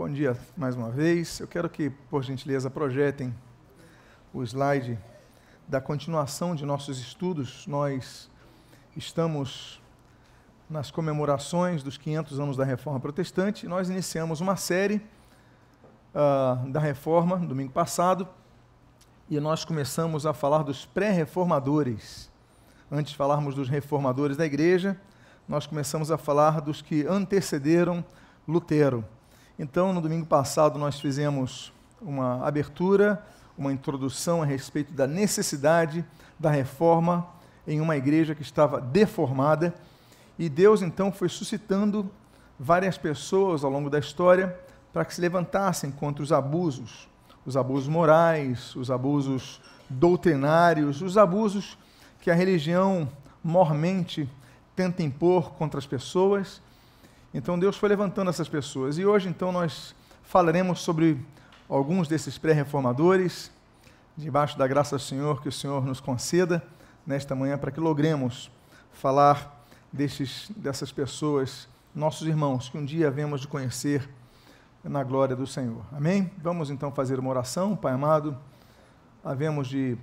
[0.00, 1.40] Bom dia mais uma vez.
[1.40, 3.34] Eu quero que, por gentileza, projetem
[4.32, 4.98] o slide
[5.68, 7.66] da continuação de nossos estudos.
[7.66, 8.30] Nós
[8.96, 9.78] estamos
[10.70, 13.68] nas comemorações dos 500 anos da Reforma Protestante.
[13.68, 15.02] Nós iniciamos uma série
[16.14, 18.26] uh, da Reforma domingo passado
[19.28, 22.30] e nós começamos a falar dos pré-reformadores.
[22.90, 24.98] Antes de falarmos dos reformadores da igreja,
[25.46, 28.02] nós começamos a falar dos que antecederam
[28.48, 29.04] Lutero.
[29.62, 33.22] Então, no domingo passado, nós fizemos uma abertura,
[33.58, 36.02] uma introdução a respeito da necessidade
[36.38, 37.26] da reforma
[37.68, 39.74] em uma igreja que estava deformada.
[40.38, 42.10] E Deus, então, foi suscitando
[42.58, 44.58] várias pessoas ao longo da história
[44.94, 47.06] para que se levantassem contra os abusos,
[47.44, 51.76] os abusos morais, os abusos doutrinários, os abusos
[52.22, 53.06] que a religião
[53.44, 54.26] mormente
[54.74, 56.62] tenta impor contra as pessoas
[57.32, 58.98] então Deus foi levantando essas pessoas.
[58.98, 59.94] E hoje, então, nós
[60.24, 61.24] falaremos sobre
[61.68, 63.52] alguns desses pré-reformadores,
[64.16, 66.62] debaixo da graça do Senhor, que o Senhor nos conceda
[67.06, 68.50] nesta manhã, para que logremos
[68.92, 74.08] falar destes, dessas pessoas, nossos irmãos, que um dia havemos de conhecer
[74.82, 75.84] na glória do Senhor.
[75.92, 76.30] Amém?
[76.38, 78.36] Vamos então fazer uma oração, Pai amado.
[79.22, 79.96] Havemos de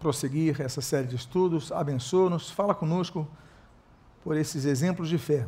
[0.00, 1.70] prosseguir essa série de estudos.
[1.70, 3.28] Abençoa-nos, fala conosco
[4.24, 5.46] por esses exemplos de fé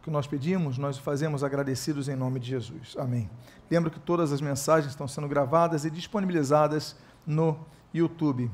[0.00, 2.96] o que nós pedimos, nós fazemos agradecidos em nome de Jesus.
[2.98, 3.28] Amém.
[3.70, 7.58] Lembro que todas as mensagens estão sendo gravadas e disponibilizadas no
[7.92, 8.50] YouTube.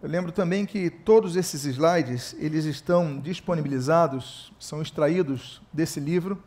[0.00, 6.40] Eu lembro também que todos esses slides, eles estão disponibilizados, são extraídos desse livro,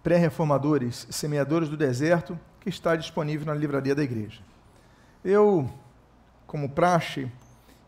[0.00, 4.40] Pré-Reformadores, Semeadores do Deserto, que está disponível na livraria da igreja.
[5.24, 5.68] Eu,
[6.46, 7.28] como praxe,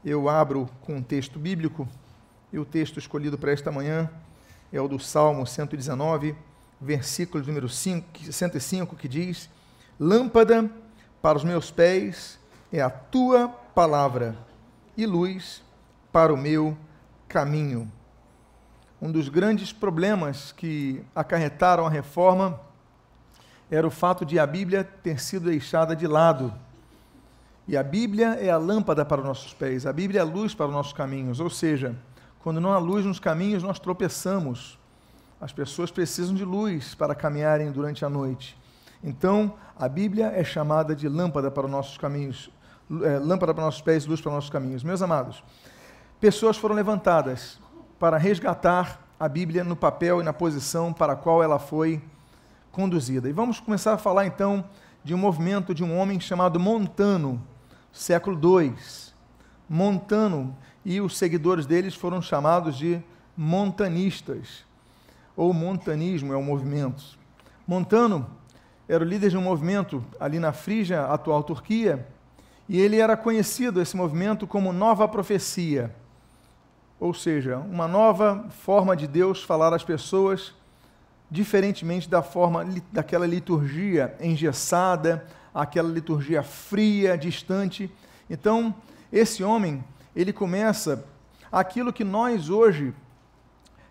[0.04, 1.88] eu abro com um texto bíblico,
[2.52, 4.10] e o texto escolhido para esta manhã
[4.72, 6.34] é o do Salmo 119,
[6.80, 9.50] versículo número 5, 105, que diz:
[9.98, 10.70] Lâmpada
[11.20, 12.38] para os meus pés
[12.72, 14.36] é a tua palavra
[14.96, 15.62] e luz
[16.12, 16.76] para o meu
[17.28, 17.90] caminho.
[19.00, 22.60] Um dos grandes problemas que acarretaram a reforma
[23.70, 26.52] era o fato de a Bíblia ter sido deixada de lado.
[27.66, 30.54] E a Bíblia é a lâmpada para os nossos pés, a Bíblia é a luz
[30.54, 31.94] para os nossos caminhos, ou seja,
[32.42, 34.78] quando não há luz nos caminhos, nós tropeçamos.
[35.40, 38.58] As pessoas precisam de luz para caminharem durante a noite.
[39.02, 42.50] Então, a Bíblia é chamada de lâmpada para os nossos caminhos,
[43.02, 44.82] é, lâmpada para os nossos pés, luz para os nossos caminhos.
[44.82, 45.42] Meus amados,
[46.20, 47.58] pessoas foram levantadas
[47.98, 52.02] para resgatar a Bíblia no papel e na posição para a qual ela foi
[52.72, 53.28] conduzida.
[53.28, 54.64] E vamos começar a falar então
[55.04, 57.42] de um movimento de um homem chamado Montano,
[57.92, 58.74] século II.
[59.68, 63.00] Montano e os seguidores deles foram chamados de
[63.36, 64.64] montanistas,
[65.36, 67.18] ou montanismo é o movimento.
[67.66, 68.26] Montano
[68.88, 72.06] era o líder de um movimento ali na Frígia, atual Turquia,
[72.68, 75.94] e ele era conhecido, esse movimento, como Nova Profecia,
[77.00, 80.52] ou seja, uma nova forma de Deus falar às pessoas,
[81.30, 87.90] diferentemente da forma daquela liturgia engessada, aquela liturgia fria, distante.
[88.28, 88.74] Então,
[89.10, 89.82] esse homem
[90.14, 91.04] ele começa
[91.50, 92.94] aquilo que nós hoje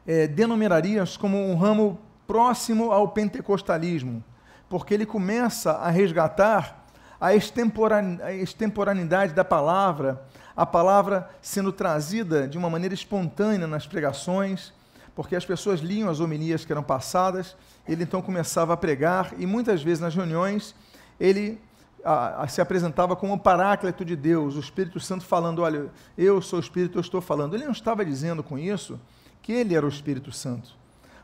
[0.05, 4.23] é, denominaríamos como um ramo próximo ao pentecostalismo,
[4.69, 6.85] porque ele começa a resgatar
[7.19, 10.23] a extemporaneidade da palavra,
[10.55, 14.71] a palavra sendo trazida de uma maneira espontânea nas pregações,
[15.15, 17.55] porque as pessoas liam as homilias que eram passadas,
[17.87, 20.73] ele então começava a pregar e muitas vezes nas reuniões
[21.19, 21.59] ele
[22.03, 26.41] a, a, se apresentava como o paráclito de Deus, o Espírito Santo falando: Olha, eu
[26.41, 27.55] sou o Espírito, eu estou falando.
[27.55, 28.99] Ele não estava dizendo com isso
[29.41, 30.75] que ele era o Espírito Santo,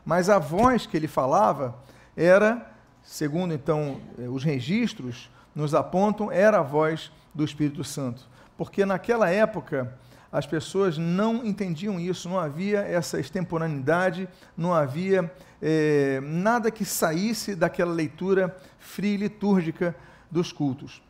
[0.04, 1.76] mas a voz que ele falava
[2.16, 2.70] era,
[3.02, 8.26] segundo então eh, os registros nos apontam, era a voz do Espírito Santo,
[8.56, 9.96] porque naquela época
[10.30, 15.32] as pessoas não entendiam isso, não havia essa extemporaneidade, não havia
[15.62, 19.94] é, nada que saísse daquela leitura fria e litúrgica
[20.30, 21.02] dos cultos.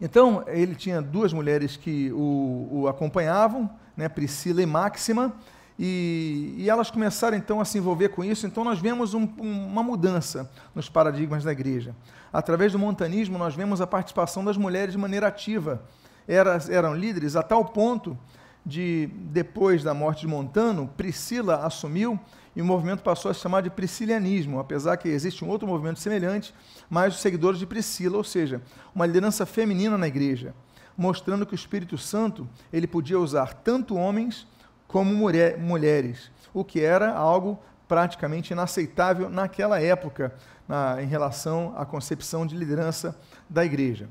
[0.00, 5.32] Então, ele tinha duas mulheres que o, o acompanhavam, né, Priscila e Máxima,
[5.78, 8.46] e, e, elas começaram então a se envolver com isso.
[8.46, 11.94] Então, nós vemos um, uma mudança nos paradigmas da igreja.
[12.32, 15.82] Através do montanismo, nós vemos a participação das mulheres de maneira ativa.
[16.26, 18.18] Eras, eram líderes a tal ponto
[18.64, 22.18] de, depois da morte de Montano, Priscila assumiu
[22.54, 26.00] e o movimento passou a se chamar de priscilianismo, apesar que existe um outro movimento
[26.00, 26.54] semelhante,
[26.88, 28.60] mas os seguidores de Priscila, ou seja,
[28.94, 30.54] uma liderança feminina na igreja,
[30.96, 34.46] mostrando que o Espírito Santo ele podia usar tanto homens
[34.86, 37.58] como mulher, mulheres, o que era algo
[37.88, 40.34] praticamente inaceitável naquela época,
[40.68, 44.08] na, em relação à concepção de liderança da igreja.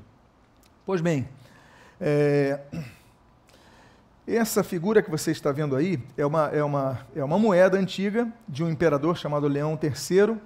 [0.84, 1.28] Pois bem,
[2.00, 2.60] é,
[4.26, 8.32] essa figura que você está vendo aí é uma, é, uma, é uma moeda antiga
[8.48, 10.36] de um imperador chamado Leão III.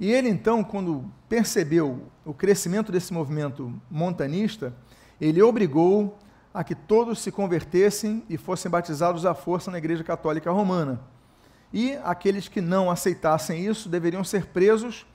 [0.00, 4.74] E ele, então, quando percebeu o crescimento desse movimento montanista,
[5.20, 6.18] ele obrigou
[6.54, 11.00] a que todos se convertessem e fossem batizados à força na Igreja Católica Romana.
[11.70, 15.06] E aqueles que não aceitassem isso deveriam ser presos,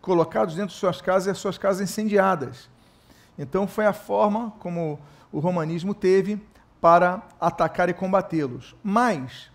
[0.00, 2.68] colocados dentro de suas casas e as suas casas incendiadas.
[3.38, 4.98] Então, foi a forma como
[5.32, 6.40] o romanismo teve
[6.84, 8.76] para atacar e combatê-los.
[8.84, 9.50] Mas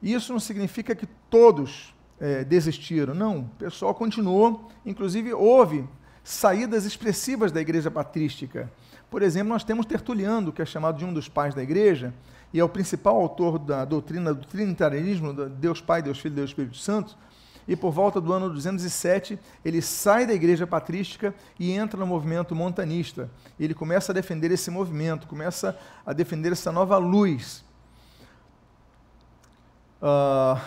[0.00, 3.16] isso não significa que todos é, desistiram.
[3.16, 4.70] Não, o pessoal continuou.
[4.86, 5.84] Inclusive, houve
[6.22, 8.70] saídas expressivas da igreja patrística.
[9.10, 12.14] Por exemplo, nós temos Tertuliano, que é chamado de um dos pais da igreja,
[12.52, 16.50] e é o principal autor da doutrina do trinitarismo, Deus Pai, Deus Filho e Deus
[16.50, 17.18] Espírito Santo
[17.66, 22.54] e por volta do ano 207 ele sai da igreja patrística e entra no movimento
[22.54, 23.30] montanista.
[23.58, 27.64] Ele começa a defender esse movimento, começa a defender essa nova luz.
[30.02, 30.60] Uh,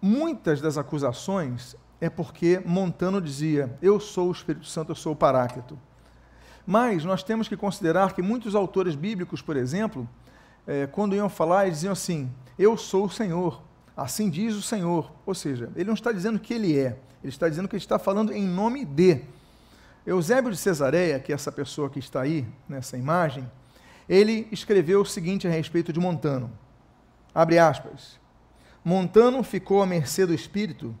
[0.00, 5.16] muitas das acusações é porque Montano dizia: Eu sou o Espírito Santo, eu sou o
[5.16, 5.78] Paráclito.
[6.66, 10.08] Mas nós temos que considerar que muitos autores bíblicos, por exemplo,
[10.66, 13.62] eh, quando iam falar, diziam assim: Eu sou o Senhor.
[13.96, 15.12] Assim diz o Senhor.
[15.26, 17.98] Ou seja, ele não está dizendo que ele é, ele está dizendo que ele está
[17.98, 19.22] falando em nome de.
[20.06, 23.48] Eusébio de Cesareia, que é essa pessoa que está aí nessa imagem,
[24.08, 26.50] ele escreveu o seguinte a respeito de Montano.
[27.34, 28.18] Abre aspas.
[28.84, 30.96] Montano ficou à mercê do espírito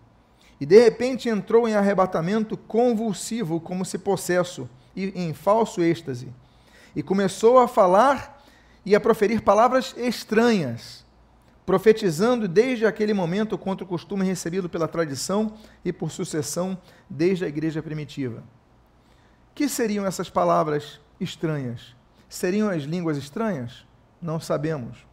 [0.60, 6.28] e de repente entrou em arrebatamento convulsivo, como se possesso, e em falso êxtase,
[6.94, 8.44] e começou a falar
[8.84, 11.06] e a proferir palavras estranhas
[11.64, 15.54] profetizando desde aquele momento contra o costume recebido pela tradição
[15.84, 16.78] e por sucessão
[17.08, 18.42] desde a igreja primitiva.
[19.54, 21.94] Que seriam essas palavras estranhas?
[22.28, 23.84] Seriam as línguas estranhas?
[24.20, 25.10] Não sabemos.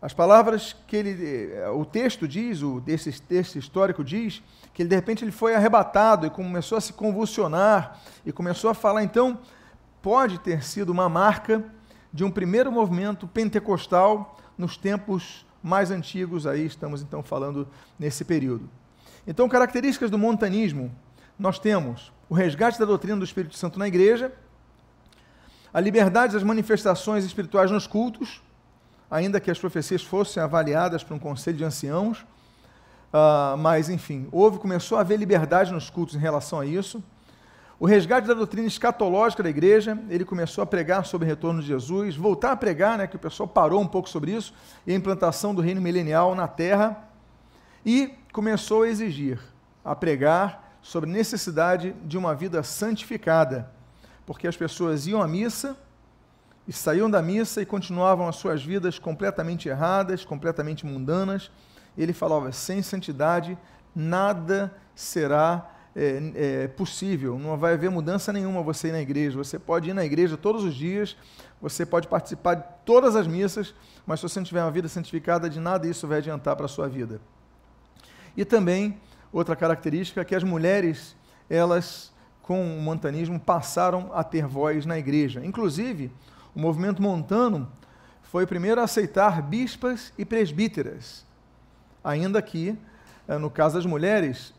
[0.00, 4.42] As palavras que ele, eh, o texto diz, o desse texto histórico diz,
[4.74, 8.74] que ele de repente ele foi arrebatado e começou a se convulsionar e começou a
[8.74, 9.02] falar.
[9.02, 9.40] Então,
[10.02, 11.64] pode ter sido uma marca
[12.12, 17.66] de um primeiro movimento pentecostal nos tempos mais antigos, aí estamos então falando
[17.98, 18.68] nesse período.
[19.26, 20.94] Então, características do montanismo,
[21.38, 24.32] nós temos o resgate da doutrina do Espírito Santo na igreja,
[25.72, 28.42] a liberdade das manifestações espirituais nos cultos,
[29.10, 32.20] ainda que as profecias fossem avaliadas por um conselho de anciãos,
[33.12, 37.02] uh, mas enfim, houve, começou a haver liberdade nos cultos em relação a isso.
[37.78, 41.66] O resgate da doutrina escatológica da igreja, ele começou a pregar sobre o retorno de
[41.66, 44.54] Jesus, voltar a pregar, né, que o pessoal parou um pouco sobre isso,
[44.86, 47.08] e a implantação do reino milenial na terra,
[47.84, 49.40] e começou a exigir,
[49.84, 53.70] a pregar sobre a necessidade de uma vida santificada,
[54.24, 55.76] porque as pessoas iam à missa
[56.66, 61.50] e saíam da missa e continuavam as suas vidas completamente erradas, completamente mundanas.
[61.96, 63.58] Ele falava: sem santidade
[63.94, 69.36] nada será é, é, possível, não vai haver mudança nenhuma você ir na igreja.
[69.38, 71.16] Você pode ir na igreja todos os dias,
[71.60, 73.74] você pode participar de todas as missas,
[74.04, 76.68] mas se você não tiver uma vida santificada, de nada isso vai adiantar para a
[76.68, 77.20] sua vida.
[78.36, 79.00] E também,
[79.32, 81.14] outra característica é que as mulheres,
[81.48, 85.44] elas, com o montanismo, passaram a ter voz na igreja.
[85.44, 86.10] Inclusive,
[86.54, 87.70] o movimento montano
[88.22, 91.24] foi o primeiro a aceitar bispas e presbíteras,
[92.02, 92.76] ainda que,
[93.28, 94.52] eh, no caso das mulheres,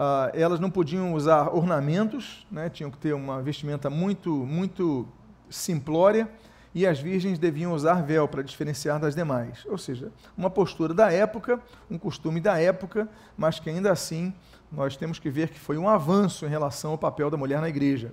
[0.00, 2.70] Uh, elas não podiam usar ornamentos, né?
[2.70, 5.06] tinham que ter uma vestimenta muito, muito
[5.50, 6.26] simplória,
[6.74, 9.66] e as virgens deviam usar véu para diferenciar das demais.
[9.66, 14.32] Ou seja, uma postura da época, um costume da época, mas que ainda assim
[14.72, 17.68] nós temos que ver que foi um avanço em relação ao papel da mulher na
[17.68, 18.10] igreja.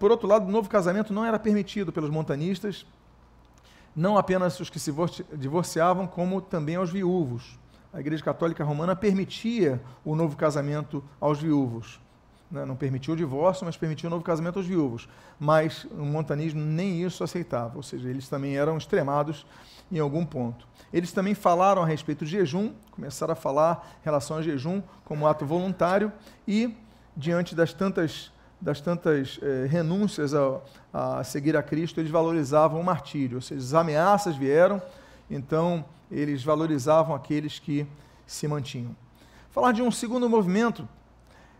[0.00, 2.84] Por outro lado, o novo casamento não era permitido pelos montanistas,
[3.94, 4.92] não apenas os que se
[5.34, 7.60] divorciavam, como também aos viúvos
[7.92, 12.00] a Igreja Católica Romana permitia o novo casamento aos viúvos.
[12.50, 12.64] Né?
[12.64, 15.08] Não permitia o divórcio, mas permitia o novo casamento aos viúvos.
[15.38, 19.46] Mas o montanismo nem isso aceitava, ou seja, eles também eram extremados
[19.90, 20.66] em algum ponto.
[20.92, 25.26] Eles também falaram a respeito de jejum, começaram a falar em relação ao jejum como
[25.26, 26.12] ato voluntário
[26.46, 26.76] e,
[27.16, 30.60] diante das tantas, das tantas eh, renúncias a,
[30.92, 34.82] a seguir a Cristo, eles valorizavam o martírio, ou seja, as ameaças vieram,
[35.30, 37.86] então eles valorizavam aqueles que
[38.26, 38.94] se mantinham.
[39.50, 40.88] Falar de um segundo movimento,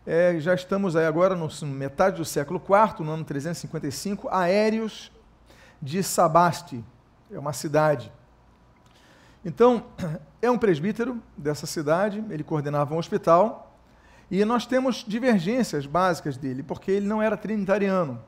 [0.06, 5.12] é, já estamos aí agora no metade do século IV, no ano 355, Aéreos
[5.80, 6.84] de Sabaste,
[7.30, 8.12] é uma cidade.
[9.44, 9.84] Então,
[10.42, 13.76] é um presbítero dessa cidade, ele coordenava um hospital,
[14.30, 18.22] e nós temos divergências básicas dele, porque ele não era trinitariano.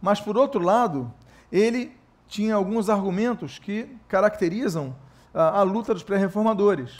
[0.00, 1.12] Mas, por outro lado,
[1.50, 1.96] ele
[2.26, 4.94] tinha alguns argumentos que caracterizam
[5.32, 6.96] a, luta dos pré-reformadores.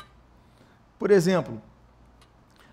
[0.99, 1.61] Por exemplo,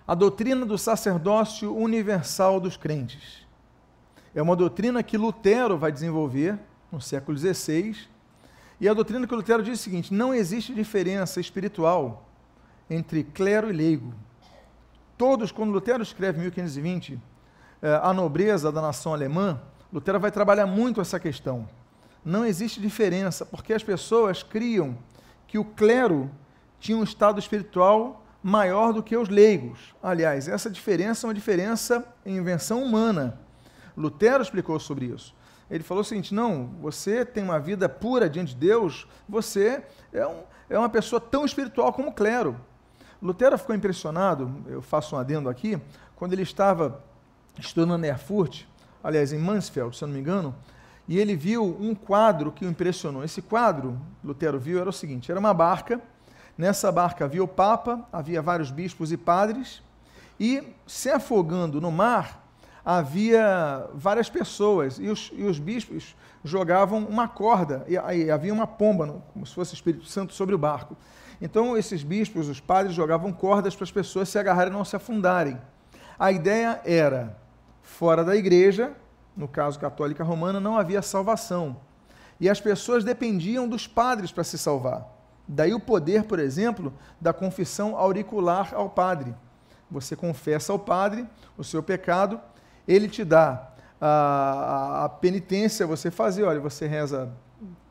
[0.07, 3.45] a doutrina do sacerdócio universal dos crentes.
[4.33, 6.59] É uma doutrina que Lutero vai desenvolver
[6.91, 7.95] no século XVI.
[8.79, 12.27] E a doutrina que Lutero diz o seguinte: não existe diferença espiritual
[12.89, 14.13] entre clero e leigo.
[15.17, 17.19] Todos, quando Lutero escreve em 1520
[17.81, 21.67] eh, a nobreza da nação alemã, Lutero vai trabalhar muito essa questão.
[22.23, 24.97] Não existe diferença, porque as pessoas criam
[25.47, 26.29] que o clero
[26.79, 29.95] tinha um estado espiritual maior do que os leigos.
[30.03, 33.39] Aliás, essa diferença é uma diferença em invenção humana.
[33.97, 35.33] Lutero explicou sobre isso.
[35.69, 39.83] Ele falou o seguinte: não, você tem uma vida pura diante de Deus, você
[40.13, 42.59] é, um, é uma pessoa tão espiritual como o clero.
[43.21, 45.81] Lutero ficou impressionado, eu faço um adendo aqui,
[46.15, 47.03] quando ele estava
[47.59, 48.65] estudando em Erfurt,
[49.03, 50.53] aliás, em Mansfeld, se eu não me engano,
[51.07, 53.23] e ele viu um quadro que o impressionou.
[53.23, 56.01] Esse quadro, Lutero viu, era o seguinte: era uma barca
[56.57, 59.81] Nessa barca havia o Papa, havia vários bispos e padres,
[60.39, 62.43] e se afogando no mar
[62.83, 68.67] havia várias pessoas, e os, e os bispos jogavam uma corda, e, e havia uma
[68.67, 70.95] pomba, como se fosse o Espírito Santo, sobre o barco.
[71.41, 74.95] Então, esses bispos, os padres, jogavam cordas para as pessoas se agarrarem e não se
[74.95, 75.59] afundarem.
[76.17, 77.37] A ideia era,
[77.81, 78.93] fora da igreja,
[79.35, 81.77] no caso católica romana, não havia salvação.
[82.39, 85.07] E as pessoas dependiam dos padres para se salvar.
[85.47, 89.33] Daí o poder, por exemplo, da confissão auricular ao padre.
[89.89, 91.25] Você confessa ao padre
[91.57, 92.39] o seu pecado,
[92.87, 97.31] ele te dá a, a, a penitência, você fazer, olha, você reza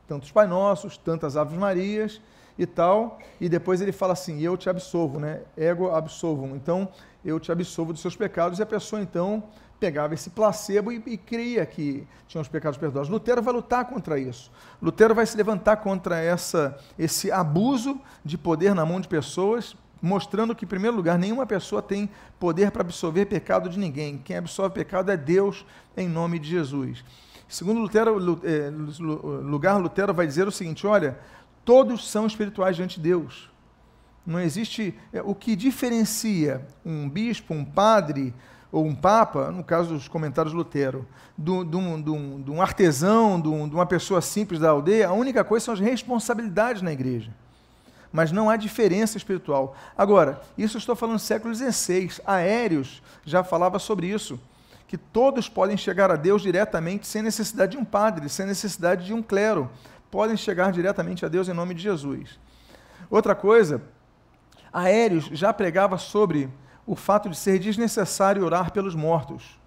[0.06, 2.20] tantos Pai Nossos, tantas Aves Marias
[2.58, 5.40] e tal, e depois ele fala assim, eu te absolvo, né?
[5.56, 6.54] Ego absolvum.
[6.54, 6.88] Então,
[7.24, 9.44] eu te absolvo dos seus pecados, e a pessoa então
[9.78, 13.08] pegava esse placebo e, e cria que tinham os pecados perdoados.
[13.08, 14.50] Lutero vai lutar contra isso.
[14.80, 20.54] Lutero vai se levantar contra essa, esse abuso de poder na mão de pessoas, mostrando
[20.54, 24.18] que, em primeiro lugar, nenhuma pessoa tem poder para absolver pecado de ninguém.
[24.18, 25.64] Quem absolve pecado é Deus,
[25.96, 27.04] em nome de Jesus.
[27.48, 31.18] Segundo Lutero, eh, lugar, Lutero vai dizer o seguinte: olha,
[31.64, 33.50] todos são espirituais diante de Deus.
[34.26, 34.94] Não existe.
[35.12, 38.34] Eh, o que diferencia um bispo, um padre,
[38.74, 41.06] ou um papa, no caso dos comentários Lutero,
[41.38, 41.48] de
[42.50, 46.92] um artesão, de uma pessoa simples da aldeia, a única coisa são as responsabilidades na
[46.92, 47.30] igreja.
[48.12, 49.76] Mas não há diferença espiritual.
[49.96, 52.20] Agora, isso estou falando do século XVI.
[52.26, 54.40] Aéreos já falava sobre isso,
[54.88, 59.14] que todos podem chegar a Deus diretamente sem necessidade de um padre, sem necessidade de
[59.14, 59.70] um clero.
[60.10, 62.40] Podem chegar diretamente a Deus em nome de Jesus.
[63.08, 63.80] Outra coisa,
[64.72, 66.50] Aéreos já pregava sobre
[66.86, 69.58] o fato de ser desnecessário orar pelos mortos.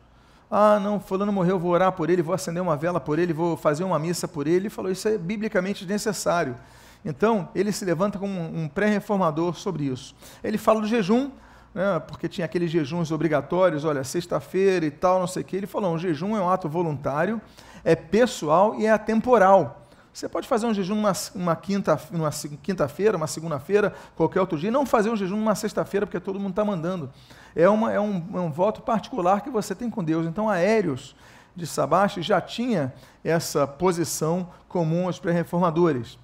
[0.49, 3.57] Ah, não, fulano morreu, vou orar por ele, vou acender uma vela por ele, vou
[3.57, 4.57] fazer uma missa por ele.
[4.57, 6.55] Ele falou, isso é biblicamente desnecessário.
[7.03, 10.15] Então, ele se levanta como um pré-reformador sobre isso.
[10.43, 11.31] Ele fala do jejum,
[11.73, 15.57] né, porque tinha aqueles jejuns obrigatórios, olha, sexta-feira e tal, não sei o quê.
[15.57, 17.41] Ele falou, um jejum é um ato voluntário,
[17.83, 19.86] é pessoal e é atemporal.
[20.17, 22.31] Você pode fazer um jejum numa, uma quinta, numa
[22.63, 26.53] quinta-feira, uma segunda-feira, qualquer outro dia, não fazer um jejum numa sexta-feira, porque todo mundo
[26.53, 27.11] está mandando.
[27.55, 30.25] É, uma, é, um, é um voto particular que você tem com Deus.
[30.25, 31.15] Então, Aéreos
[31.55, 32.91] de Sabaste já tinha
[33.23, 36.17] essa posição comum aos pré-reformadores.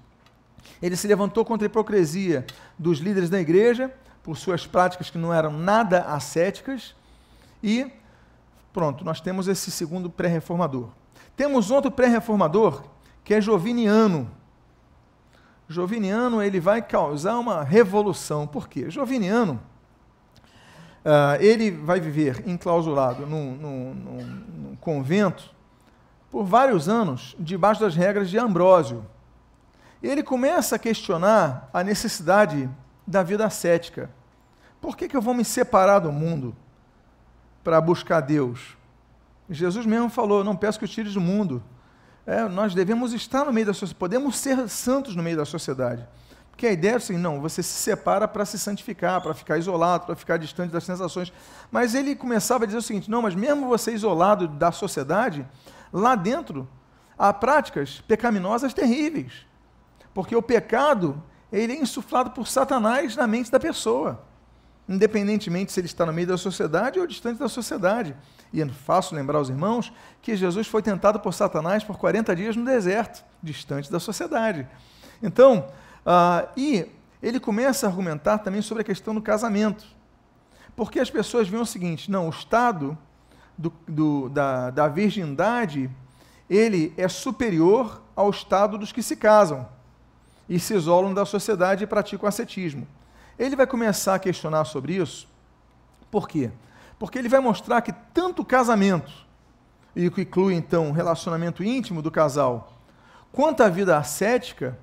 [0.82, 2.44] Ele se levantou contra a hipocrisia
[2.76, 6.96] dos líderes da igreja, por suas práticas que não eram nada ascéticas,
[7.62, 7.86] e
[8.72, 10.88] pronto, nós temos esse segundo pré-reformador.
[11.36, 12.92] Temos outro pré-reformador
[13.24, 14.30] que é Joviniano.
[15.68, 18.46] Joviniano ele vai causar uma revolução.
[18.46, 18.90] Por quê?
[18.90, 19.60] Joviniano
[21.04, 25.52] uh, ele vai viver enclausurado num, num, num, num convento
[26.30, 29.06] por vários anos, debaixo das regras de Ambrósio.
[30.02, 32.68] Ele começa a questionar a necessidade
[33.06, 34.10] da vida ascética.
[34.80, 36.54] Por que, que eu vou me separar do mundo
[37.62, 38.76] para buscar Deus?
[39.48, 41.62] Jesus mesmo falou: Não peço que os tires do mundo,
[42.26, 46.06] é, nós devemos estar no meio da sociedade, podemos ser santos no meio da sociedade.
[46.50, 50.06] Porque a ideia é assim, não, você se separa para se santificar, para ficar isolado,
[50.06, 51.32] para ficar distante das sensações.
[51.70, 55.44] Mas ele começava a dizer o seguinte: não, mas mesmo você isolado da sociedade,
[55.92, 56.68] lá dentro
[57.18, 59.46] há práticas pecaminosas terríveis.
[60.14, 61.20] Porque o pecado,
[61.52, 64.24] ele é insuflado por Satanás na mente da pessoa,
[64.88, 68.14] independentemente se ele está no meio da sociedade ou distante da sociedade.
[68.52, 72.56] E é fácil lembrar aos irmãos que Jesus foi tentado por Satanás por 40 dias
[72.56, 74.66] no deserto, distante da sociedade.
[75.22, 75.66] Então,
[76.04, 76.86] Ah, e
[77.22, 79.86] ele começa a argumentar também sobre a questão do casamento.
[80.76, 82.98] Porque as pessoas veem o seguinte: não, o estado
[83.56, 85.90] do, do, da, da virgindade
[86.50, 89.66] ele é superior ao estado dos que se casam
[90.46, 92.86] e se isolam da sociedade e praticam ascetismo.
[93.38, 95.28] Ele vai começar a questionar sobre isso.
[96.10, 96.50] Por quê?
[96.98, 99.12] Porque ele vai mostrar que tanto o casamento,
[99.94, 102.72] e que inclui então o relacionamento íntimo do casal,
[103.32, 104.78] quanto a vida ascética,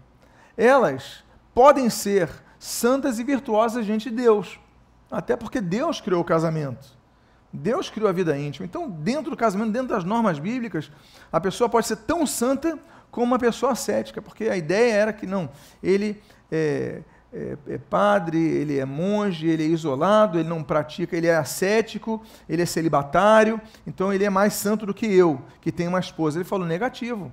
[0.57, 2.29] elas podem ser
[2.59, 4.59] santas e virtuosas diante de Deus.
[5.09, 6.99] Até porque Deus criou o casamento.
[7.51, 8.65] Deus criou a vida íntima.
[8.65, 10.89] Então, dentro do casamento, dentro das normas bíblicas,
[11.31, 12.79] a pessoa pode ser tão santa
[13.09, 15.49] como uma pessoa ascética, porque a ideia era que não,
[15.83, 17.01] ele é,
[17.33, 22.21] é, é, padre, ele é monge, ele é isolado, ele não pratica, ele é ascético,
[22.47, 26.37] ele é celibatário, então ele é mais santo do que eu, que tenho uma esposa.
[26.37, 27.31] Ele falou negativo.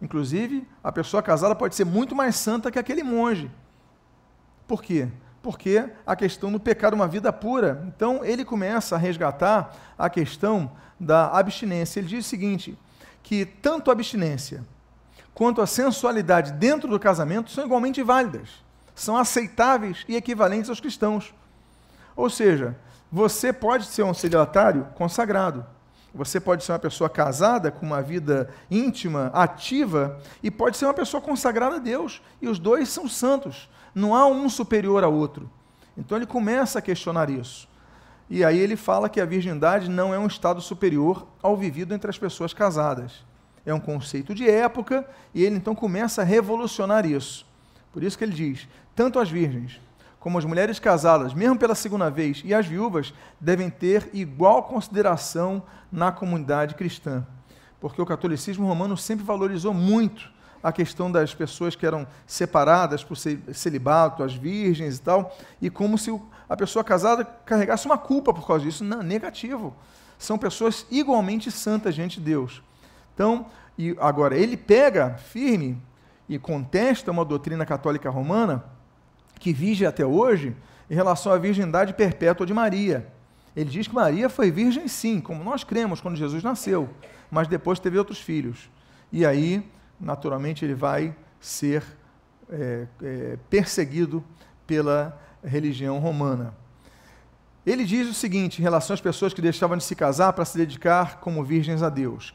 [0.00, 3.50] Inclusive, a pessoa casada pode ser muito mais santa que aquele monge.
[4.66, 5.08] Por quê?
[5.42, 7.84] Porque a questão do pecado, uma vida pura.
[7.88, 11.98] Então, ele começa a resgatar a questão da abstinência.
[11.98, 12.78] Ele diz o seguinte:
[13.22, 14.64] que tanto a abstinência
[15.34, 18.69] quanto a sensualidade dentro do casamento são igualmente válidas
[19.00, 21.32] são aceitáveis e equivalentes aos cristãos.
[22.14, 22.76] Ou seja,
[23.10, 25.64] você pode ser um celibatário consagrado.
[26.14, 30.94] Você pode ser uma pessoa casada com uma vida íntima, ativa, e pode ser uma
[30.94, 32.20] pessoa consagrada a Deus.
[32.42, 33.70] E os dois são santos.
[33.94, 35.50] Não há um superior ao outro.
[35.96, 37.68] Então ele começa a questionar isso.
[38.28, 42.10] E aí ele fala que a virgindade não é um estado superior ao vivido entre
[42.10, 43.24] as pessoas casadas.
[43.64, 47.49] É um conceito de época, e ele então começa a revolucionar isso.
[47.92, 49.80] Por isso que ele diz: tanto as virgens
[50.20, 55.62] como as mulheres casadas, mesmo pela segunda vez, e as viúvas, devem ter igual consideração
[55.90, 57.26] na comunidade cristã.
[57.80, 60.30] Porque o catolicismo romano sempre valorizou muito
[60.62, 65.96] a questão das pessoas que eram separadas por celibato, as virgens e tal, e como
[65.96, 66.14] se
[66.46, 68.84] a pessoa casada carregasse uma culpa por causa disso.
[68.84, 69.74] Não, negativo.
[70.18, 72.62] São pessoas igualmente santas diante de Deus.
[73.14, 73.46] Então,
[73.78, 75.80] e agora, ele pega firme
[76.30, 78.64] e contesta uma doutrina católica romana
[79.40, 80.54] que vige até hoje
[80.88, 83.12] em relação à virgindade perpétua de Maria.
[83.56, 86.88] Ele diz que Maria foi virgem sim, como nós cremos quando Jesus nasceu,
[87.28, 88.70] mas depois teve outros filhos.
[89.10, 89.68] E aí,
[90.00, 91.82] naturalmente, ele vai ser
[92.48, 94.22] é, é, perseguido
[94.68, 96.54] pela religião romana.
[97.66, 100.56] Ele diz o seguinte em relação às pessoas que deixavam de se casar para se
[100.56, 102.32] dedicar como virgens a Deus,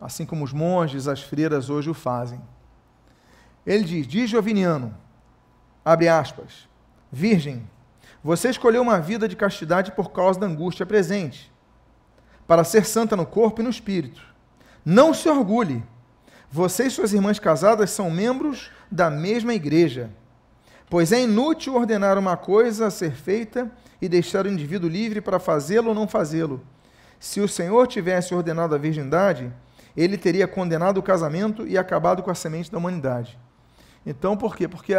[0.00, 2.40] assim como os monges, as freiras hoje o fazem.
[3.66, 4.94] Ele diz: Diz Joviniano,
[5.84, 6.68] abre aspas,
[7.10, 7.68] Virgem,
[8.22, 11.52] você escolheu uma vida de castidade por causa da angústia presente,
[12.46, 14.22] para ser santa no corpo e no espírito.
[14.84, 15.82] Não se orgulhe.
[16.50, 20.10] Você e suas irmãs casadas são membros da mesma igreja.
[20.88, 25.40] Pois é inútil ordenar uma coisa a ser feita e deixar o indivíduo livre para
[25.40, 26.64] fazê-lo ou não fazê-lo.
[27.18, 29.52] Se o Senhor tivesse ordenado a virgindade,
[29.96, 33.38] ele teria condenado o casamento e acabado com a semente da humanidade.
[34.06, 34.68] Então, por quê?
[34.68, 34.94] Porque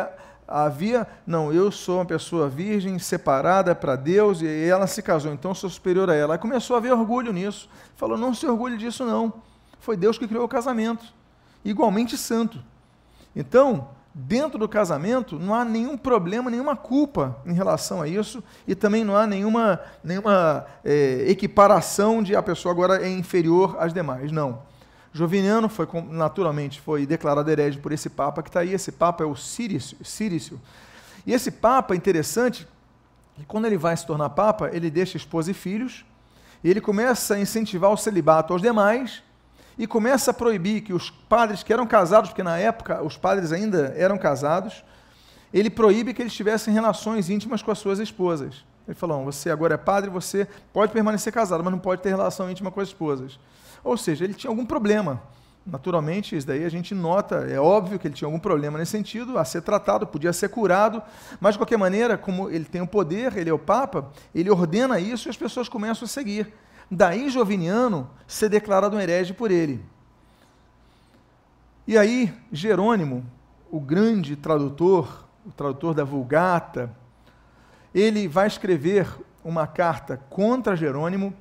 [0.48, 5.54] havia, não, eu sou uma pessoa virgem, separada para Deus, e ela se casou, então
[5.54, 6.36] sou superior a ela.
[6.36, 7.70] Aí começou a haver orgulho nisso.
[7.96, 9.34] Falou, não se orgulhe disso não.
[9.80, 11.06] Foi Deus que criou o casamento.
[11.64, 12.60] Igualmente santo.
[13.36, 18.74] Então, dentro do casamento, não há nenhum problema, nenhuma culpa em relação a isso, e
[18.74, 24.32] também não há nenhuma, nenhuma é, equiparação de a pessoa agora é inferior às demais.
[24.32, 24.60] Não.
[25.16, 28.74] Joviniano foi, naturalmente, foi declarado herege por esse Papa que está aí.
[28.74, 30.60] Esse Papa é o Cirício.
[31.26, 32.68] E esse Papa, interessante,
[33.34, 36.06] que quando ele vai se tornar Papa, ele deixa esposa e filhos,
[36.62, 39.24] e ele começa a incentivar o celibato aos demais,
[39.78, 43.54] e começa a proibir que os padres que eram casados, porque na época os padres
[43.54, 44.84] ainda eram casados,
[45.54, 48.66] ele proíbe que eles tivessem relações íntimas com as suas esposas.
[48.86, 52.52] Ele falou: você agora é padre, você pode permanecer casado, mas não pode ter relação
[52.52, 53.40] íntima com as esposas.
[53.86, 55.22] Ou seja, ele tinha algum problema.
[55.64, 59.38] Naturalmente, isso daí a gente nota, é óbvio que ele tinha algum problema nesse sentido,
[59.38, 61.02] a ser tratado, podia ser curado,
[61.40, 65.00] mas de qualquer maneira, como ele tem o poder, ele é o Papa, ele ordena
[65.00, 66.52] isso e as pessoas começam a seguir.
[66.90, 69.86] Daí Joviniano ser declarado um herege por ele.
[71.88, 73.24] E aí, Jerônimo,
[73.72, 76.92] o grande tradutor, o tradutor da Vulgata,
[77.94, 79.08] ele vai escrever
[79.44, 81.34] uma carta contra Jerônimo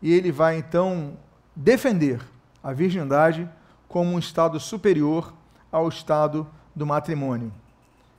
[0.00, 1.16] e ele vai então
[1.56, 2.20] defender
[2.62, 3.48] a virgindade
[3.88, 5.32] como um estado superior
[5.72, 7.50] ao estado do matrimônio.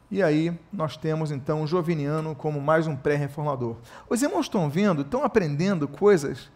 [0.10, 3.76] E aí nós temos então o Joviniano como mais um pré-reformador.
[4.10, 6.50] Os irmãos estão vendo, estão aprendendo coisas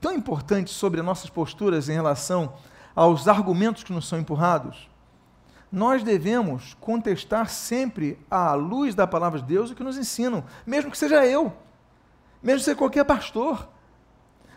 [0.00, 2.54] tão importantes sobre nossas posturas em relação
[2.94, 4.88] aos argumentos que nos são empurrados.
[5.74, 10.88] nós devemos contestar sempre à luz da palavra de Deus o que nos ensinam, mesmo
[10.88, 11.52] que seja eu,
[12.40, 13.68] mesmo que seja qualquer pastor.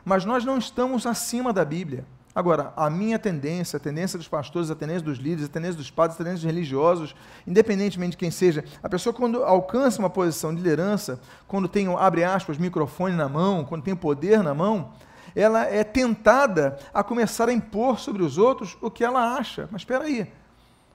[0.07, 2.05] Mas nós não estamos acima da Bíblia.
[2.33, 5.91] Agora, a minha tendência, a tendência dos pastores, a tendência dos líderes, a tendência dos
[5.91, 7.13] padres, a tendência dos religiosos,
[7.45, 12.23] independentemente de quem seja, a pessoa quando alcança uma posição de liderança, quando tem, abre
[12.23, 14.93] aspas, microfone na mão, quando tem poder na mão,
[15.35, 19.67] ela é tentada a começar a impor sobre os outros o que ela acha.
[19.69, 20.31] Mas espera aí,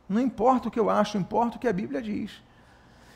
[0.09, 2.43] não importa o que eu acho, importa o que a Bíblia diz.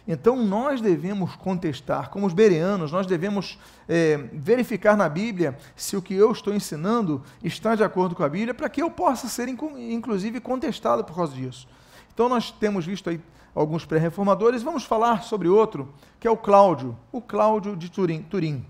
[0.06, 6.02] Então nós devemos contestar, como os bereanos, nós devemos é, verificar na Bíblia se o
[6.02, 9.48] que eu estou ensinando está de acordo com a Bíblia, para que eu possa ser,
[9.48, 11.66] inclusive, contestado por causa disso.
[12.14, 13.20] Então nós temos visto aí
[13.54, 18.22] alguns pré-reformadores, vamos falar sobre outro, que é o Cláudio, o Cláudio de Turim.
[18.22, 18.64] Turim.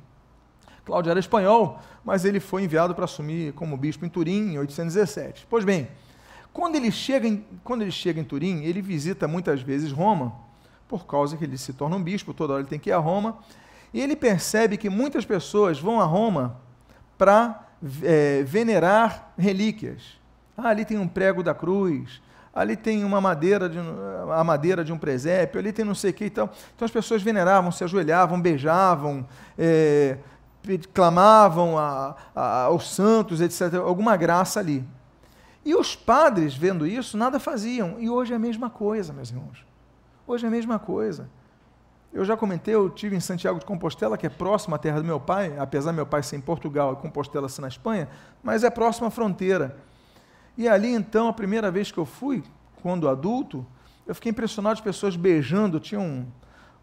[0.86, 5.46] Cláudio era espanhol, mas ele foi enviado para assumir como bispo em Turim em 817.
[5.50, 5.88] Pois bem,
[6.52, 10.32] quando ele chega em, quando ele chega em Turim, ele visita muitas vezes Roma,
[10.88, 12.98] por causa que ele se torna um bispo, toda hora ele tem que ir a
[12.98, 13.38] Roma,
[13.92, 16.56] e ele percebe que muitas pessoas vão a Roma
[17.16, 17.66] para
[18.02, 20.18] é, venerar relíquias.
[20.56, 22.20] Ah, ali tem um prego da cruz,
[22.54, 23.78] ali tem uma madeira de,
[24.32, 26.50] a madeira de um presépio, ali tem não sei o que e tal.
[26.74, 29.26] Então as pessoas veneravam, se ajoelhavam, beijavam,
[29.58, 30.18] é,
[30.92, 34.84] clamavam a, a, aos santos, etc., alguma graça ali.
[35.64, 37.96] E os padres, vendo isso, nada faziam.
[37.98, 39.66] E hoje é a mesma coisa, meus irmãos.
[40.28, 41.28] Hoje é a mesma coisa.
[42.12, 45.04] Eu já comentei, eu tive em Santiago de Compostela, que é próximo à terra do
[45.04, 48.08] meu pai, apesar meu pai ser em Portugal e Compostela ser na Espanha,
[48.42, 49.76] mas é próximo à fronteira.
[50.58, 52.42] E ali, então, a primeira vez que eu fui,
[52.82, 53.64] quando adulto,
[54.04, 56.26] eu fiquei impressionado de pessoas beijando, tinha um,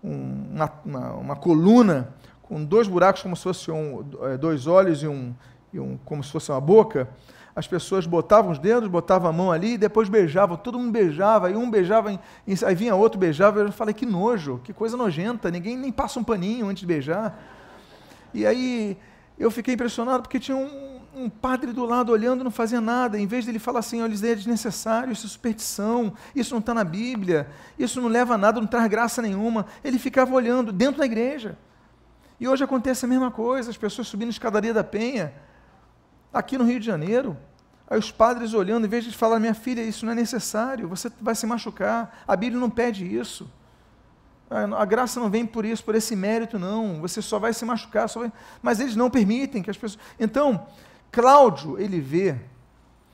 [0.01, 5.03] um, uma, uma, uma, coluna com dois buracos, como se fossem um, é, dois olhos
[5.03, 5.36] e um,
[5.73, 7.10] e um, como se fosse uma boca,
[7.55, 11.51] as pessoas botavam os dedos, botavam a mão ali e depois beijavam, todo mundo beijava,
[11.51, 15.77] e um beijava, aí vinha outro, beijava, eu falei, que nojo, que coisa nojenta, ninguém
[15.77, 17.39] nem passa um paninho antes de beijar.
[18.33, 18.97] E aí
[19.37, 23.27] eu fiquei impressionado porque tinha um, um padre do lado olhando não fazia nada, em
[23.27, 26.83] vez dele falar assim, olha, isso é desnecessário, isso é superstição, isso não está na
[26.83, 31.05] Bíblia, isso não leva a nada, não traz graça nenhuma, ele ficava olhando dentro da
[31.05, 31.55] igreja.
[32.39, 35.33] E hoje acontece a mesma coisa, as pessoas subindo a escadaria da penha,
[36.34, 37.38] aqui no Rio de Janeiro.
[37.88, 41.12] Aí os padres olhando, em vez de falar, minha filha, isso não é necessário, você
[41.22, 43.50] vai se machucar, a Bíblia não pede isso.
[44.50, 47.02] A graça não vem por isso, por esse mérito, não.
[47.02, 48.32] Você só vai se machucar, vai...
[48.62, 50.04] mas eles não permitem que as pessoas.
[50.19, 50.67] Então,
[51.12, 52.36] Cláudio, ele vê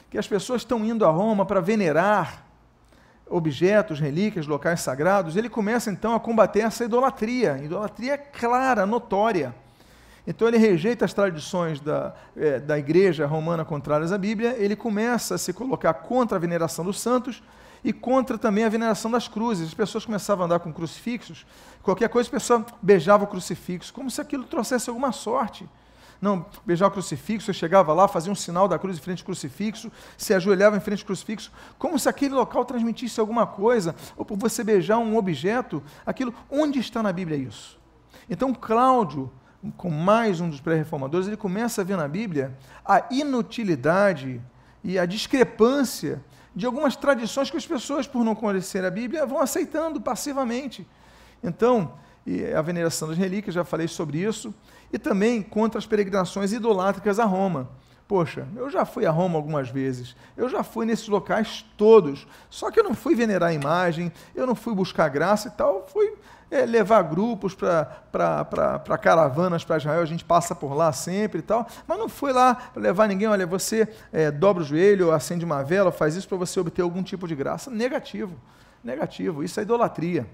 [0.09, 2.45] que as pessoas estão indo a Roma para venerar
[3.25, 5.35] objetos, relíquias, locais sagrados.
[5.35, 9.55] Ele começa então a combater essa idolatria, idolatria clara, notória.
[10.29, 15.33] Então ele rejeita as tradições da, é, da igreja romana contrárias à Bíblia, ele começa
[15.33, 17.41] a se colocar contra a veneração dos santos
[17.83, 19.69] e contra também a veneração das cruzes.
[19.69, 21.47] As pessoas começavam a andar com crucifixos,
[21.81, 25.67] qualquer coisa a pessoa beijava o crucifixo, como se aquilo trouxesse alguma sorte.
[26.21, 29.25] Não, beijar o crucifixo, você chegava lá, fazia um sinal da cruz em frente ao
[29.25, 34.23] crucifixo, se ajoelhava em frente ao crucifixo, como se aquele local transmitisse alguma coisa, ou
[34.23, 36.35] por você beijar um objeto, aquilo.
[36.51, 37.79] Onde está na Bíblia isso?
[38.29, 39.31] Então, Cláudio
[39.75, 44.41] com mais um dos pré-reformadores, ele começa a ver na Bíblia a inutilidade
[44.83, 46.23] e a discrepância
[46.55, 50.87] de algumas tradições que as pessoas, por não conhecer a Bíblia, vão aceitando passivamente.
[51.43, 51.93] Então,
[52.55, 54.53] a veneração das relíquias, já falei sobre isso,
[54.91, 57.69] e também contra as peregrinações idolátricas a Roma.
[58.07, 62.71] Poxa, eu já fui a Roma algumas vezes, eu já fui nesses locais todos, só
[62.71, 66.15] que eu não fui venerar a imagem, eu não fui buscar graça e tal, fui
[66.51, 71.67] é, levar grupos para caravanas para Israel, a gente passa por lá sempre e tal,
[71.87, 75.91] mas não foi lá levar ninguém, olha, você é, dobra o joelho, acende uma vela,
[75.91, 77.69] faz isso para você obter algum tipo de graça.
[77.69, 78.35] Negativo,
[78.83, 80.27] negativo, isso é idolatria.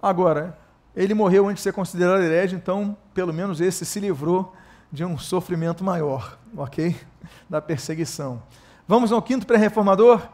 [0.00, 0.56] Agora,
[0.94, 4.54] ele morreu antes de ser considerado herege, então, pelo menos esse se livrou
[4.92, 6.96] de um sofrimento maior, ok?
[7.50, 8.42] Da perseguição.
[8.86, 10.28] Vamos ao quinto pré-reformador?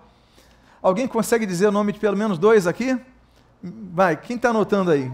[0.82, 3.00] Alguém consegue dizer o nome de pelo menos dois aqui?
[3.62, 5.10] Vai, quem está anotando aí?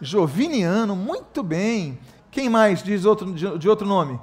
[0.00, 1.98] Joviniano, muito bem.
[2.30, 4.18] Quem mais diz outro, de, de outro nome?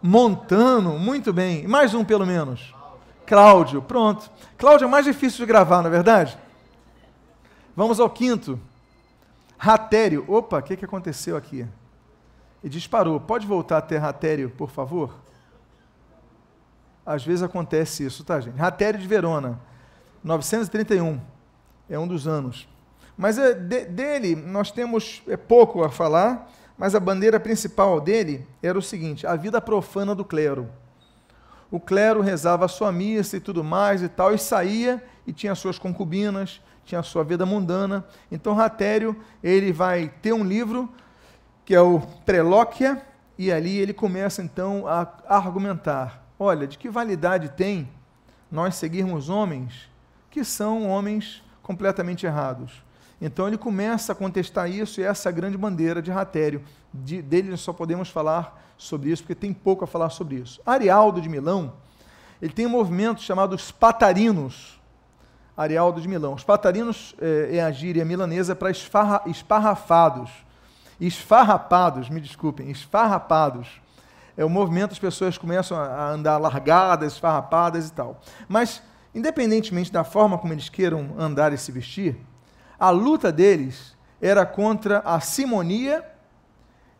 [0.00, 1.66] Montano, muito bem.
[1.66, 2.72] Mais um, pelo menos.
[3.26, 4.30] Cláudio, pronto.
[4.56, 6.38] Cláudio é mais difícil de gravar, não é verdade?
[7.74, 8.60] Vamos ao quinto.
[9.58, 10.24] Ratério.
[10.28, 11.66] Opa, o que, que aconteceu aqui?
[12.62, 13.18] E disparou.
[13.18, 15.12] Pode voltar até Ratério, por favor?
[17.04, 18.56] Às vezes acontece isso, tá, gente?
[18.56, 19.60] Ratério de Verona,
[20.22, 21.33] 931
[21.88, 22.68] é um dos anos.
[23.16, 28.46] Mas é, de, dele nós temos é, pouco a falar, mas a bandeira principal dele
[28.62, 30.68] era o seguinte: a vida profana do clero.
[31.70, 35.54] o clero rezava a sua missa e tudo mais e tal, e saía e tinha
[35.54, 38.04] suas concubinas, tinha sua vida mundana.
[38.30, 40.88] Então Ratério, ele vai ter um livro
[41.64, 43.02] que é o Prelóquia,
[43.38, 47.88] e ali ele começa então a argumentar: olha, de que validade tem
[48.50, 49.88] nós seguirmos homens
[50.30, 52.84] que são homens completamente errados?
[53.20, 56.62] Então ele começa a contestar isso e essa é grande bandeira de Ratério.
[56.92, 60.60] De, dele só podemos falar sobre isso porque tem pouco a falar sobre isso.
[60.64, 61.72] Arialdo de Milão,
[62.40, 64.80] ele tem um movimento chamado os patarinos.
[65.56, 66.34] Arialdo de Milão.
[66.34, 70.30] Os patarinos é, é a gíria milanesa para esfarra, esparrafados
[71.00, 73.68] esfarrapados, me desculpem, esfarrapados.
[74.36, 78.20] É o movimento, as pessoas começam a andar largadas, esfarrapadas e tal.
[78.48, 78.82] Mas,
[79.14, 82.16] independentemente da forma como eles queiram andar e se vestir,
[82.78, 86.04] a luta deles era contra a simonia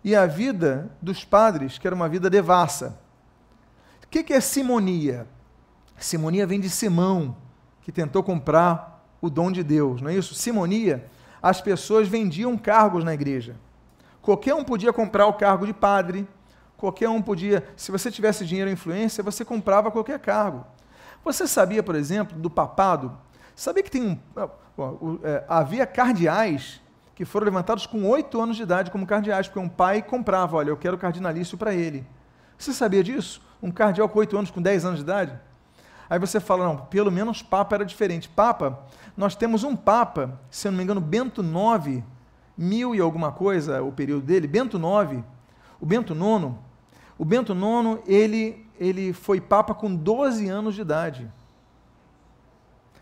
[0.02, 3.00] e a vida dos padres, que era uma vida devassa.
[4.02, 5.26] O que é simonia?
[5.98, 7.36] Simonia vem de Simão,
[7.82, 10.34] que tentou comprar o dom de Deus, não é isso?
[10.34, 11.08] Simonia,
[11.42, 13.56] as pessoas vendiam cargos na igreja.
[14.20, 16.26] Qualquer um podia comprar o cargo de padre,
[16.76, 20.66] qualquer um podia, se você tivesse dinheiro e influência, você comprava qualquer cargo.
[21.24, 23.16] Você sabia, por exemplo, do papado?
[23.56, 24.18] Sabia que tem um.
[25.22, 26.80] É, havia cardeais
[27.14, 30.70] que foram levantados com oito anos de idade como cardeais, porque um pai comprava, olha,
[30.70, 32.04] eu quero cardinalício para ele.
[32.58, 33.40] Você sabia disso?
[33.62, 35.38] Um cardeal com oito anos, com dez anos de idade?
[36.10, 38.28] Aí você fala, não, pelo menos Papa era diferente.
[38.28, 38.80] Papa,
[39.16, 42.02] nós temos um Papa, se eu não me engano, Bento IX,
[42.56, 45.24] mil e alguma coisa, o período dele, Bento IX,
[45.80, 46.54] o Bento IX,
[47.18, 51.30] o Bento IX, ele, ele foi papa com 12 anos de idade.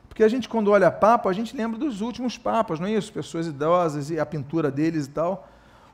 [0.08, 3.12] Porque a gente, quando olha papa, a gente lembra dos últimos papas, não é isso?
[3.12, 5.48] Pessoas idosas e a pintura deles e tal.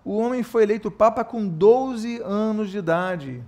[0.05, 3.43] O homem foi eleito papa com 12 anos de idade.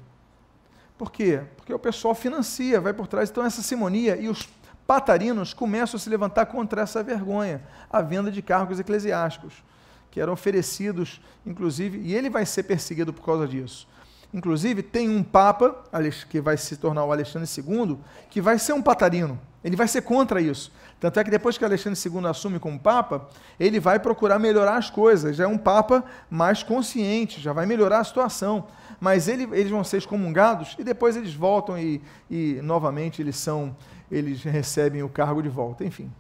[0.97, 1.43] Por quê?
[1.57, 3.31] Porque o pessoal financia, vai por trás.
[3.31, 4.49] Então, essa simonia e os
[4.87, 9.65] patarinos começam a se levantar contra essa vergonha, a venda de cargos eclesiásticos
[10.11, 13.87] que eram oferecidos, inclusive, e ele vai ser perseguido por causa disso.
[14.33, 15.83] Inclusive, tem um Papa,
[16.29, 17.99] que vai se tornar o Alexandre II,
[18.31, 19.39] que vai ser um patarino.
[19.63, 20.73] Ele vai ser contra isso.
[20.99, 24.89] Tanto é que depois que Alexandre II assume como Papa, ele vai procurar melhorar as
[24.89, 25.37] coisas.
[25.37, 28.67] Já é um Papa mais consciente, já vai melhorar a situação.
[29.01, 33.75] Mas ele, eles vão ser excomungados e depois eles voltam e, e novamente eles são,
[34.11, 35.85] eles recebem o cargo de volta.
[35.85, 36.11] Enfim,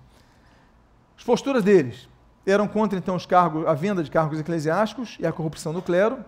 [1.16, 2.08] as posturas deles
[2.46, 6.24] eram contra então os cargos, a venda de cargos eclesiásticos e a corrupção do clero,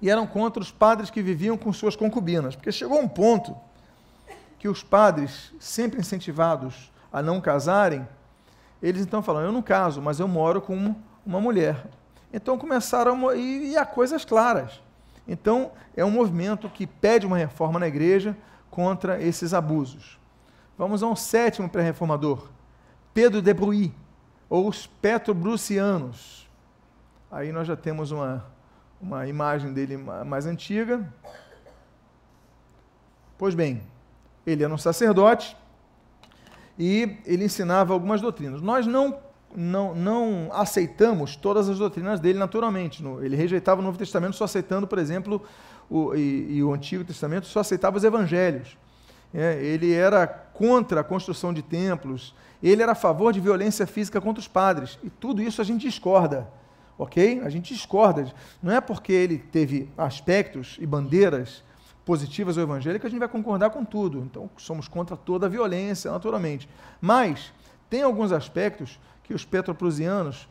[0.00, 3.56] e eram contra os padres que viviam com suas concubinas, porque chegou um ponto
[4.58, 8.06] que os padres, sempre incentivados a não casarem,
[8.82, 11.86] eles então falam: Eu não caso, mas eu moro com uma mulher.
[12.32, 14.80] Então começaram a, e, e há coisas claras.
[15.26, 18.36] Então é um movimento que pede uma reforma na igreja
[18.70, 20.18] contra esses abusos.
[20.78, 22.48] Vamos a um sétimo pré-reformador,
[23.12, 23.92] Pedro de Bruy
[24.48, 26.48] ou os petrobrucianos.
[27.30, 28.44] Aí nós já temos uma,
[29.00, 31.06] uma imagem dele mais antiga.
[33.38, 33.82] Pois bem,
[34.46, 35.56] ele era um sacerdote
[36.78, 38.60] e ele ensinava algumas doutrinas.
[38.60, 39.18] Nós não,
[39.56, 43.02] não, não aceitamos todas as doutrinas dele naturalmente.
[43.22, 45.42] Ele rejeitava o Novo Testamento só aceitando, por exemplo,
[45.88, 48.76] o, e, e o Antigo Testamento só aceitava os evangelhos.
[49.32, 54.20] É, ele era contra a construção de templos, ele era a favor de violência física
[54.20, 54.98] contra os padres.
[55.02, 56.48] E tudo isso a gente discorda,
[57.00, 57.40] ok?
[57.42, 58.30] A gente discorda.
[58.62, 61.64] Não é porque ele teve aspectos e bandeiras
[62.04, 64.18] positivas evangelho que a gente vai concordar com tudo.
[64.20, 66.68] Então, somos contra toda a violência, naturalmente.
[67.00, 67.52] Mas
[67.88, 70.46] tem alguns aspectos que os petroprusianos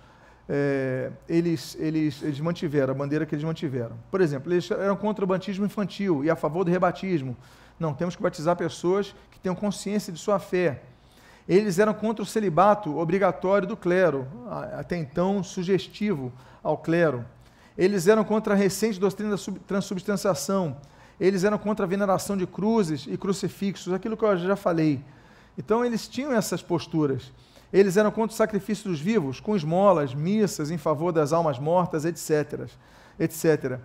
[0.47, 3.95] é, eles, eles, eles mantiveram, a bandeira que eles mantiveram.
[4.09, 7.38] Por exemplo, eles eram contra o batismo infantil e a favor do rebatismo.
[7.79, 10.81] Não, temos que batizar pessoas que tenham consciência de sua fé.
[11.49, 14.27] Eles eram contra o celibato obrigatório do clero,
[14.77, 16.31] até então sugestivo
[16.62, 17.25] ao clero.
[17.75, 20.77] Eles eram contra a recente doutrina da transubstanciação.
[21.19, 25.03] Eles eram contra a veneração de cruzes e crucifixos, aquilo que eu já falei.
[25.57, 27.31] Então, eles tinham essas posturas.
[27.73, 32.05] Eles eram contra o sacrifício dos vivos, com esmolas, missas em favor das almas mortas,
[32.05, 32.69] etc.
[33.19, 33.79] etc.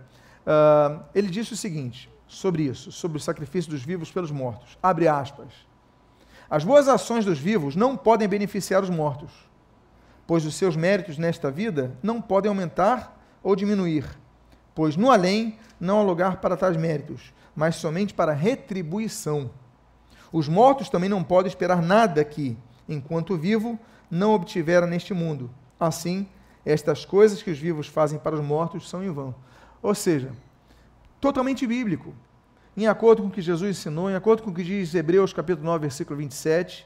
[0.45, 4.77] Uh, ele disse o seguinte sobre isso, sobre o sacrifício dos vivos pelos mortos.
[4.83, 5.47] Abre aspas.
[6.49, 9.31] As boas ações dos vivos não podem beneficiar os mortos,
[10.27, 14.05] pois os seus méritos nesta vida não podem aumentar ou diminuir,
[14.73, 19.49] pois no além não há lugar para tais méritos, mas somente para retribuição.
[20.31, 23.79] Os mortos também não podem esperar nada que, enquanto vivo,
[24.09, 25.49] não obtiveram neste mundo.
[25.79, 26.27] Assim,
[26.65, 29.33] estas coisas que os vivos fazem para os mortos são em vão.
[29.81, 30.31] Ou seja,
[31.21, 32.13] totalmente bíblico.
[32.77, 35.65] Em acordo com o que Jesus ensinou, em acordo com o que diz Hebreus capítulo
[35.65, 36.85] 9, versículo 27.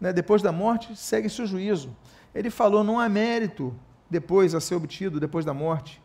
[0.00, 0.12] Né?
[0.12, 1.96] Depois da morte, segue-se o juízo.
[2.34, 3.74] Ele falou, não há mérito
[4.10, 6.02] depois a ser obtido, depois da morte.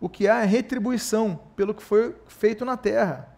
[0.00, 3.28] O que há é retribuição pelo que foi feito na terra.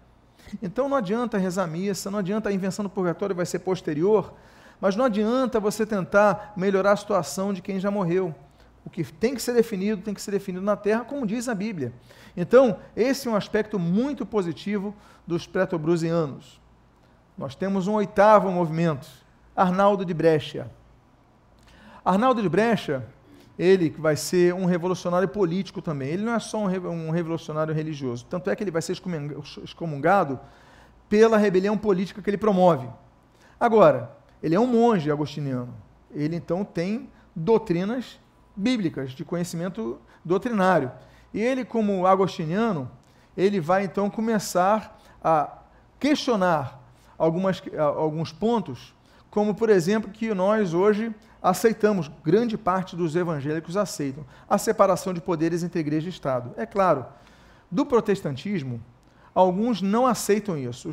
[0.62, 4.34] Então não adianta rezar missa, não adianta a invenção do purgatório vai ser posterior,
[4.80, 8.34] mas não adianta você tentar melhorar a situação de quem já morreu.
[8.84, 11.54] O que tem que ser definido, tem que ser definido na terra, como diz a
[11.54, 11.92] Bíblia.
[12.36, 14.94] Então, esse é um aspecto muito positivo
[15.26, 16.60] dos pretobrusianos.
[17.36, 19.08] Nós temos um oitavo movimento,
[19.54, 20.70] Arnaldo de Brecha.
[22.04, 23.06] Arnaldo de Brecha,
[23.58, 26.08] ele vai ser um revolucionário político também.
[26.10, 28.26] Ele não é só um revolucionário religioso.
[28.26, 28.92] Tanto é que ele vai ser
[29.64, 30.38] excomungado
[31.08, 32.88] pela rebelião política que ele promove.
[33.58, 35.74] Agora, ele é um monge agostiniano.
[36.12, 38.20] Ele então tem doutrinas
[38.54, 40.90] bíblicas, de conhecimento doutrinário.
[41.32, 42.90] E ele, como agostiniano,
[43.36, 45.58] ele vai então começar a
[45.98, 46.80] questionar
[47.18, 47.62] algumas,
[47.96, 48.94] alguns pontos,
[49.30, 55.20] como por exemplo que nós hoje aceitamos, grande parte dos evangélicos aceitam, a separação de
[55.20, 56.52] poderes entre igreja e Estado.
[56.56, 57.06] É claro,
[57.70, 58.82] do protestantismo,
[59.34, 60.90] alguns não aceitam isso.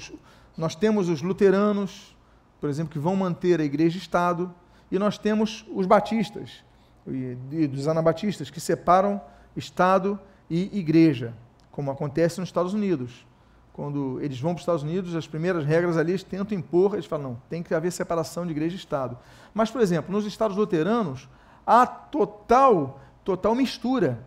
[0.58, 2.15] Nós temos os luteranos,
[2.60, 4.54] por exemplo, que vão manter a igreja e Estado,
[4.91, 6.63] e nós temos os batistas,
[7.08, 9.22] e dos anabatistas, que separam
[9.56, 11.34] Estado e igreja,
[11.72, 13.26] como acontece nos Estados Unidos.
[13.74, 17.08] Quando eles vão para os Estados Unidos, as primeiras regras ali eles tentam impor, eles
[17.08, 19.18] falam, não, tem que haver separação de igreja e Estado.
[19.54, 21.28] Mas, por exemplo, nos Estados luteranos,
[21.66, 24.20] há total, total mistura.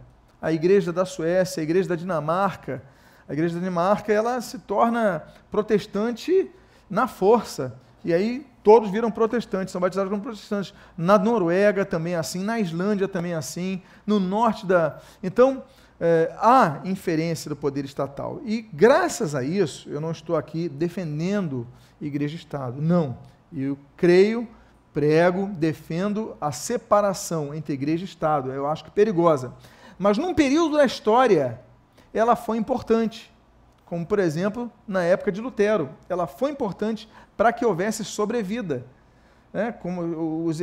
[0.42, 2.82] A igreja da Suécia, a igreja da Dinamarca,
[3.28, 6.50] a igreja da Dinamarca, ela se torna protestante
[6.90, 7.78] na força.
[8.04, 10.74] E aí todos viram protestantes, são batizados como protestantes.
[10.98, 14.98] Na Noruega também é assim, na Islândia também é assim, no norte da.
[15.22, 15.62] Então,
[16.00, 18.40] é, há inferência do poder estatal.
[18.44, 21.64] E graças a isso, eu não estou aqui defendendo
[22.00, 22.82] igreja e Estado.
[22.82, 23.16] Não.
[23.56, 24.48] Eu creio,
[24.92, 28.50] prego, defendo a separação entre igreja e Estado.
[28.50, 29.54] Eu acho que perigosa.
[29.96, 31.60] Mas num período da história,
[32.12, 33.32] ela foi importante.
[33.86, 35.88] Como, por exemplo, na época de Lutero.
[36.08, 38.84] Ela foi importante para que houvesse sobrevida.
[39.52, 39.72] Né?
[39.72, 40.60] Como os,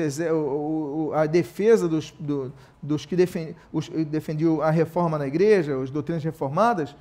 [1.16, 6.96] a defesa dos, do, dos que defendiam a reforma na igreja, as doutrinas reformadas,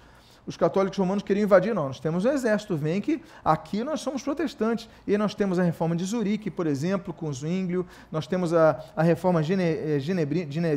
[0.47, 1.75] os católicos romanos queriam invadir.
[1.75, 4.89] Não, nós temos um exército, vem que aqui nós somos protestantes.
[5.07, 9.03] E nós temos a reforma de Zurique, por exemplo, com Zwinglio, nós temos a, a
[9.03, 9.99] reforma de eh,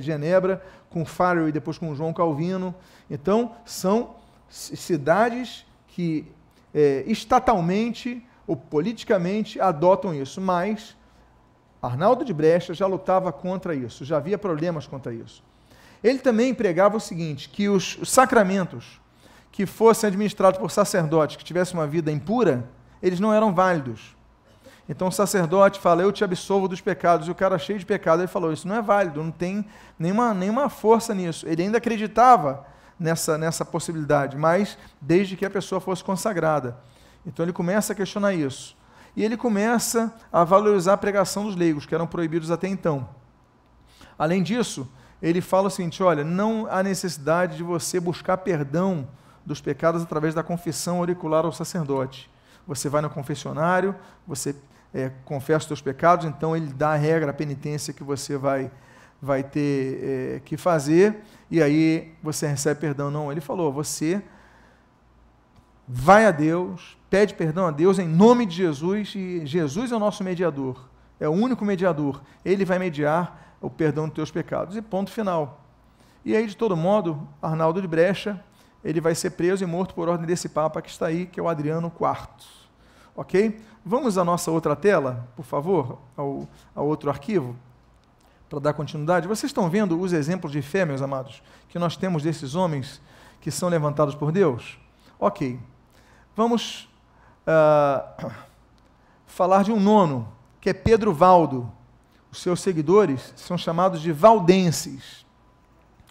[0.01, 2.73] Genebra, com Farel e depois com João Calvino.
[3.09, 4.15] Então, são
[4.55, 6.25] cidades que
[6.73, 10.95] é, estatalmente ou politicamente adotam isso, mas
[11.81, 15.43] Arnaldo de Brecha já lutava contra isso, já havia problemas contra isso.
[16.03, 19.01] Ele também pregava o seguinte, que os sacramentos
[19.51, 22.69] que fossem administrados por sacerdotes que tivessem uma vida impura,
[23.01, 24.15] eles não eram válidos.
[24.87, 28.21] Então o sacerdote fala, eu te absolvo dos pecados, e o cara cheio de pecado,
[28.21, 29.65] ele falou, isso não é válido, não tem
[29.97, 31.47] nenhuma, nenhuma força nisso.
[31.47, 32.65] Ele ainda acreditava
[32.99, 36.77] nessa, nessa possibilidade, mas desde que a pessoa fosse consagrada.
[37.25, 38.77] Então ele começa a questionar isso.
[39.15, 43.07] E ele começa a valorizar a pregação dos leigos, que eram proibidos até então.
[44.17, 44.89] Além disso,
[45.21, 49.07] ele fala o seguinte: olha, não há necessidade de você buscar perdão
[49.45, 52.29] dos pecados através da confissão auricular ao sacerdote.
[52.67, 53.95] Você vai no confessionário,
[54.27, 54.55] você
[54.93, 58.71] é, confessa os seus pecados, então ele dá a regra, a penitência que você vai,
[59.21, 61.17] vai ter é, que fazer,
[61.49, 63.09] e aí você recebe perdão.
[63.09, 64.21] Não, ele falou: você
[65.87, 69.99] vai a Deus, pede perdão a Deus em nome de Jesus, e Jesus é o
[69.99, 70.87] nosso mediador,
[71.19, 72.21] é o único mediador.
[72.43, 74.75] Ele vai mediar o perdão dos teus pecados.
[74.75, 75.61] E ponto final.
[76.23, 78.43] E aí, de todo modo, Arnaldo de Brecha,
[78.83, 81.43] ele vai ser preso e morto por ordem desse Papa que está aí, que é
[81.43, 82.27] o Adriano IV.
[83.15, 83.59] Ok?
[83.83, 87.55] Vamos à nossa outra tela, por favor, ao, ao outro arquivo,
[88.55, 89.27] para dar continuidade.
[89.27, 93.01] Vocês estão vendo os exemplos de fé, meus amados, que nós temos desses homens
[93.41, 94.79] que são levantados por Deus?
[95.19, 95.59] Ok.
[96.35, 96.89] Vamos
[97.45, 98.31] uh,
[99.27, 101.69] falar de um nono, que é Pedro Valdo.
[102.31, 105.25] Os seus seguidores são chamados de valdenses.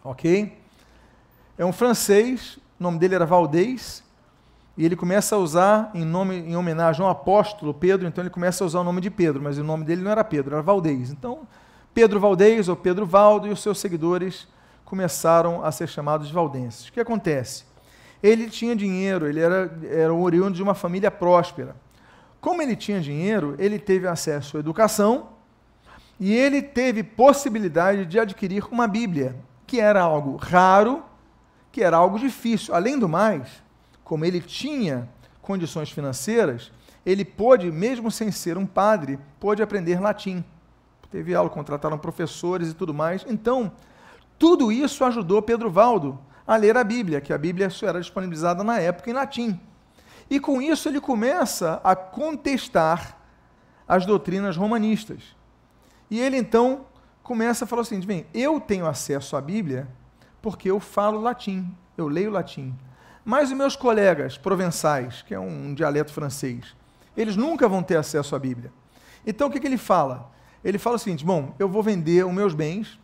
[0.03, 0.61] Ok?
[1.57, 4.05] É um francês, o nome dele era Valdez,
[4.77, 8.63] e ele começa a usar em nome em homenagem ao apóstolo Pedro, então ele começa
[8.63, 11.11] a usar o nome de Pedro, mas o nome dele não era Pedro, era Valdez.
[11.11, 11.47] Então,
[11.95, 14.49] Pedro Valdez ou Pedro Valdo e os seus seguidores
[14.85, 16.89] começaram a ser chamados de valdenses.
[16.89, 17.65] O que acontece?
[18.23, 21.77] Ele tinha dinheiro, ele era, era oriundo de uma família próspera.
[22.41, 25.29] Como ele tinha dinheiro, ele teve acesso à educação
[26.19, 29.37] e ele teve possibilidade de adquirir uma Bíblia,
[29.67, 31.03] que era algo raro,
[31.71, 32.75] que era algo difícil.
[32.75, 33.63] Além do mais,
[34.03, 35.09] como ele tinha
[35.41, 36.73] condições financeiras,
[37.05, 40.45] ele pôde, mesmo sem ser um padre, pôde aprender latim.
[41.15, 43.25] Teve aula, contrataram professores e tudo mais.
[43.29, 43.71] Então,
[44.37, 48.65] tudo isso ajudou Pedro Valdo a ler a Bíblia, que a Bíblia só era disponibilizada
[48.65, 49.61] na época em latim.
[50.29, 53.17] E com isso ele começa a contestar
[53.87, 55.37] as doutrinas romanistas.
[56.11, 56.85] E ele então
[57.23, 59.87] começa a falar assim: bem, eu tenho acesso à Bíblia
[60.43, 62.75] porque eu falo latim, eu leio latim.
[63.25, 66.75] Mas os meus colegas provençais, que é um dialeto francês,
[67.17, 68.73] eles nunca vão ter acesso à Bíblia.
[69.25, 70.34] Então o que, que ele fala?
[70.65, 72.99] Ele fala o seguinte: bom, eu vou vender os meus bens,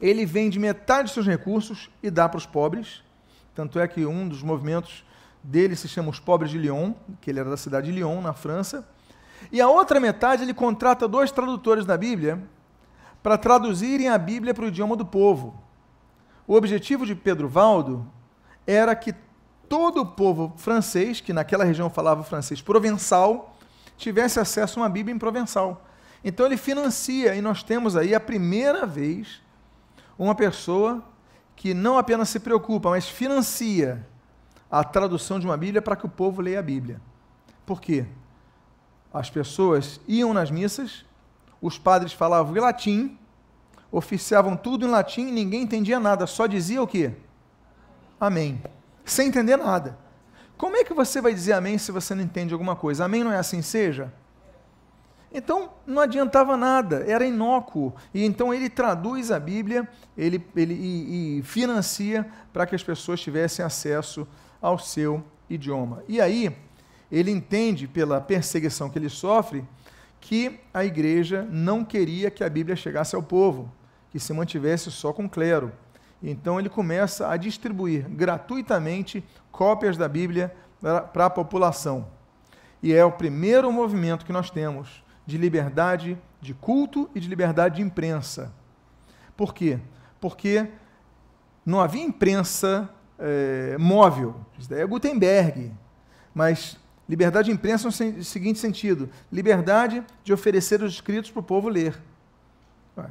[0.00, 3.02] ele vende metade dos seus recursos e dá para os pobres.
[3.54, 5.04] Tanto é que um dos movimentos
[5.42, 8.32] dele se chama Os Pobres de Lyon, que ele era da cidade de Lyon, na
[8.32, 8.86] França.
[9.50, 12.40] E a outra metade ele contrata dois tradutores da Bíblia
[13.22, 15.60] para traduzirem a Bíblia para o idioma do povo.
[16.46, 18.06] O objetivo de Pedro Valdo
[18.66, 19.14] era que
[19.68, 23.56] todo o povo francês, que naquela região falava francês provençal,
[23.96, 25.87] tivesse acesso a uma Bíblia em provençal.
[26.24, 29.40] Então ele financia, e nós temos aí a primeira vez
[30.18, 31.02] uma pessoa
[31.54, 34.06] que não apenas se preocupa, mas financia
[34.70, 37.00] a tradução de uma Bíblia para que o povo leia a Bíblia.
[37.64, 38.06] Por quê?
[39.12, 41.04] As pessoas iam nas missas,
[41.60, 43.18] os padres falavam em latim,
[43.90, 47.12] oficiavam tudo em latim, ninguém entendia nada, só dizia o quê?
[48.20, 48.62] Amém.
[49.04, 49.98] Sem entender nada.
[50.56, 53.04] Como é que você vai dizer amém se você não entende alguma coisa?
[53.04, 54.12] Amém não é assim seja?
[55.32, 57.94] Então não adiantava nada, era inócuo.
[58.14, 63.20] E então ele traduz a Bíblia ele, ele, e, e financia para que as pessoas
[63.20, 64.26] tivessem acesso
[64.60, 66.02] ao seu idioma.
[66.08, 66.54] E aí,
[67.10, 69.64] ele entende, pela perseguição que ele sofre,
[70.20, 73.72] que a igreja não queria que a Bíblia chegasse ao povo,
[74.10, 75.72] que se mantivesse só com o clero.
[76.22, 80.54] Então ele começa a distribuir gratuitamente cópias da Bíblia
[81.12, 82.08] para a população.
[82.82, 87.76] E é o primeiro movimento que nós temos de liberdade de culto e de liberdade
[87.76, 88.50] de imprensa.
[89.36, 89.78] Por quê?
[90.18, 90.66] Porque
[91.66, 94.36] não havia imprensa é, móvel.
[94.58, 95.70] Isso daí é Gutenberg.
[96.32, 101.68] Mas liberdade de imprensa no seguinte sentido: liberdade de oferecer os escritos para o povo
[101.68, 102.00] ler.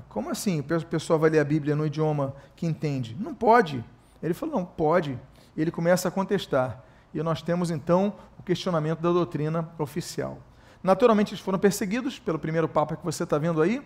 [0.09, 0.59] Como assim?
[0.59, 3.15] O pessoal vai ler a Bíblia no idioma que entende?
[3.19, 3.85] Não pode.
[4.23, 5.19] Ele falou: não, pode.
[5.55, 6.83] E ele começa a contestar.
[7.13, 10.39] E nós temos então o questionamento da doutrina oficial.
[10.87, 13.81] Naturalmente, eles foram perseguidos pelo primeiro Papa que você está vendo aí,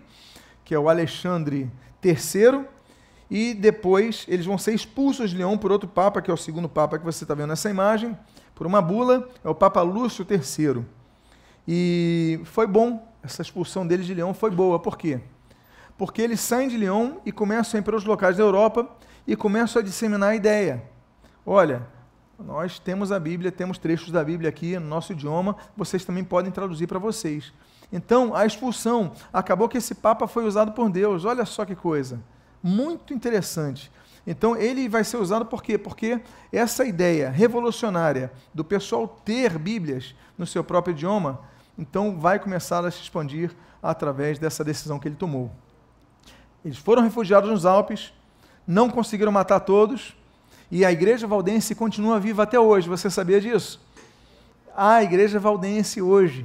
[0.64, 1.68] que é o Alexandre
[2.00, 2.64] III
[3.28, 6.68] e depois eles vão ser expulsos de Leão por outro Papa, que é o segundo
[6.68, 8.16] Papa que você está vendo nessa imagem,
[8.54, 10.84] por uma bula, é o Papa Lúcio III.
[11.66, 15.18] E foi bom, essa expulsão deles de Leão foi boa, por quê?
[15.98, 18.88] Porque eles saem de Leão e começam a ir para os locais da Europa
[19.26, 20.84] e começam a disseminar a ideia.
[21.44, 21.82] Olha,
[22.42, 26.50] nós temos a Bíblia, temos trechos da Bíblia aqui no nosso idioma, vocês também podem
[26.50, 27.52] traduzir para vocês.
[27.92, 32.20] Então, a expulsão, acabou que esse Papa foi usado por Deus, olha só que coisa
[32.62, 33.90] muito interessante.
[34.26, 35.76] Então, ele vai ser usado por quê?
[35.76, 36.20] Porque
[36.52, 41.40] essa ideia revolucionária do pessoal ter Bíblias no seu próprio idioma,
[41.76, 43.50] então vai começar a se expandir
[43.82, 45.50] através dessa decisão que ele tomou.
[46.64, 48.12] Eles foram refugiados nos Alpes,
[48.64, 50.16] não conseguiram matar todos,
[50.72, 52.88] e a igreja valdense continua viva até hoje.
[52.88, 53.80] Você sabia disso?
[54.76, 56.44] A igreja valdense hoje.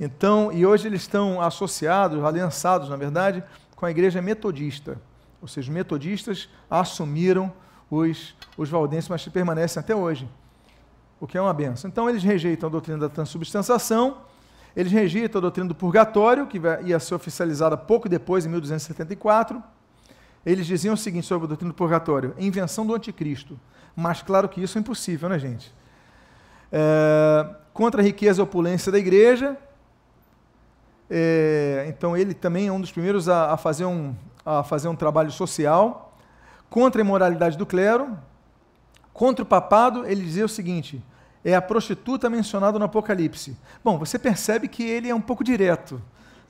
[0.00, 3.44] Então, e hoje eles estão associados, aliançados, na verdade,
[3.76, 4.98] com a igreja metodista
[5.42, 7.52] ou seja, os metodistas assumiram
[7.90, 10.28] os, os valdenses, mas permanecem até hoje,
[11.20, 11.90] o que é uma benção.
[11.90, 14.18] Então, eles rejeitam a doutrina da transubstanciação,
[14.76, 19.60] eles rejeitam a doutrina do purgatório, que ia ser oficializada pouco depois, em 1274.
[20.44, 23.58] Eles diziam o seguinte sobre a doutrina do purgatório: invenção do anticristo.
[23.94, 25.72] Mas claro que isso é impossível, né, gente?
[26.70, 29.56] É, contra a riqueza e opulência da igreja.
[31.10, 34.14] É, então, ele também é um dos primeiros a, a fazer um,
[34.44, 36.16] a fazer um trabalho social
[36.70, 38.18] contra a imoralidade do clero,
[39.12, 41.02] contra o papado, ele dizia o seguinte:
[41.44, 43.56] é a prostituta mencionada no Apocalipse.
[43.84, 46.00] Bom, você percebe que ele é um pouco direto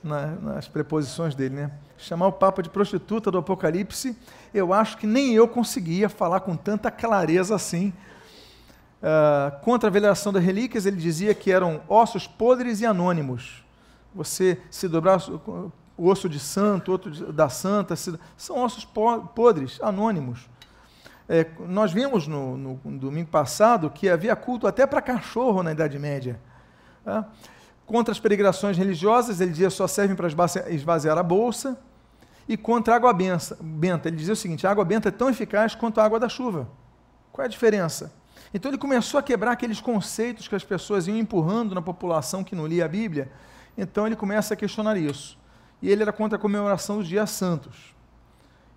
[0.03, 1.71] na, nas preposições dele, né?
[1.97, 4.17] Chamar o Papa de prostituta do Apocalipse,
[4.53, 7.93] eu acho que nem eu conseguia falar com tanta clareza assim.
[9.03, 13.65] Uh, contra a veneração das relíquias, ele dizia que eram ossos podres e anônimos.
[14.15, 15.19] Você se dobrar,
[15.97, 17.95] o osso de santo, outro da santa,
[18.37, 18.85] são ossos
[19.35, 20.49] podres, anônimos.
[21.29, 25.73] É, nós vimos no, no, no, domingo passado que havia culto até para cachorro na
[25.73, 26.39] Idade Média.
[27.05, 27.27] Tá?
[27.93, 30.27] Contra as peregrinações religiosas, ele dizia só servem para
[30.71, 31.79] esvaziar a bolsa.
[32.49, 35.75] E contra a água benta, ele dizia o seguinte: a água benta é tão eficaz
[35.75, 36.67] quanto a água da chuva.
[37.31, 38.11] Qual é a diferença?
[38.55, 42.57] Então ele começou a quebrar aqueles conceitos que as pessoas iam empurrando na população que
[42.57, 43.31] não lia a Bíblia.
[43.77, 45.39] Então ele começa a questionar isso.
[45.83, 47.95] E ele era contra a comemoração dos dias santos.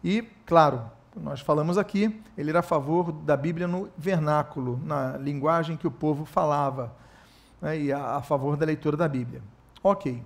[0.03, 5.78] E, claro, nós falamos aqui, ele era a favor da Bíblia no vernáculo, na linguagem
[5.78, 6.93] que o povo falava,
[7.66, 9.41] né, e a, a, favor da leitura da Bíblia.
[9.82, 10.22] Ok.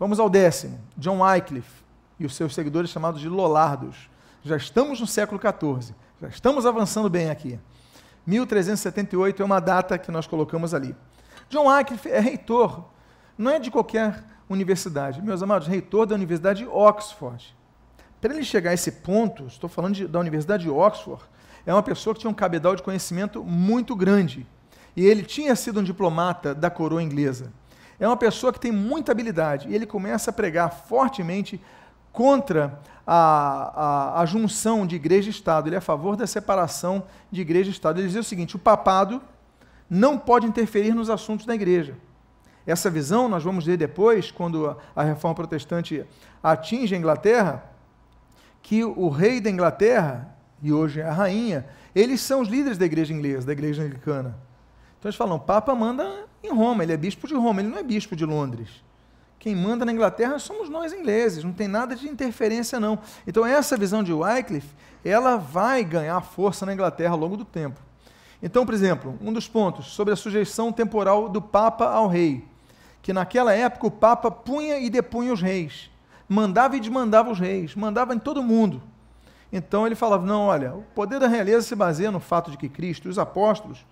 [0.00, 0.80] Vamos ao décimo.
[0.96, 1.84] John Wycliffe
[2.18, 4.08] e os seus seguidores chamados de Lollardos.
[4.42, 7.60] Já estamos no século XIV, já estamos avançando bem aqui.
[8.26, 10.96] 1378 é uma data que nós colocamos ali.
[11.50, 12.84] John Wycliffe é reitor,
[13.36, 17.54] não é de qualquer universidade, meus amados, reitor da Universidade de Oxford.
[18.20, 21.22] Para ele chegar a esse ponto, estou falando de, da Universidade de Oxford,
[21.66, 24.46] é uma pessoa que tinha um cabedal de conhecimento muito grande.
[24.98, 27.52] E ele tinha sido um diplomata da coroa inglesa.
[28.00, 29.68] É uma pessoa que tem muita habilidade.
[29.68, 31.62] E ele começa a pregar fortemente
[32.10, 35.68] contra a, a, a junção de igreja e Estado.
[35.68, 38.00] Ele é a favor da separação de igreja e Estado.
[38.00, 39.22] Ele dizia o seguinte: o papado
[39.88, 41.94] não pode interferir nos assuntos da igreja.
[42.66, 46.04] Essa visão nós vamos ver depois, quando a reforma protestante
[46.42, 47.70] atinge a Inglaterra,
[48.60, 52.84] que o rei da Inglaterra, e hoje é a rainha, eles são os líderes da
[52.84, 54.47] igreja inglesa, da igreja anglicana.
[54.98, 57.78] Então eles falam, o Papa manda em Roma, ele é bispo de Roma, ele não
[57.78, 58.68] é bispo de Londres.
[59.38, 62.98] Quem manda na Inglaterra somos nós ingleses, não tem nada de interferência não.
[63.26, 64.74] Então essa visão de Wycliffe,
[65.04, 67.80] ela vai ganhar força na Inglaterra ao longo do tempo.
[68.42, 72.44] Então, por exemplo, um dos pontos sobre a sujeição temporal do Papa ao rei,
[73.02, 75.90] que naquela época o Papa punha e depunha os reis
[76.28, 78.82] mandava e desmandava os reis, mandava em todo mundo.
[79.50, 82.68] Então ele falava: não, olha, o poder da realeza se baseia no fato de que
[82.68, 83.84] Cristo e os apóstolos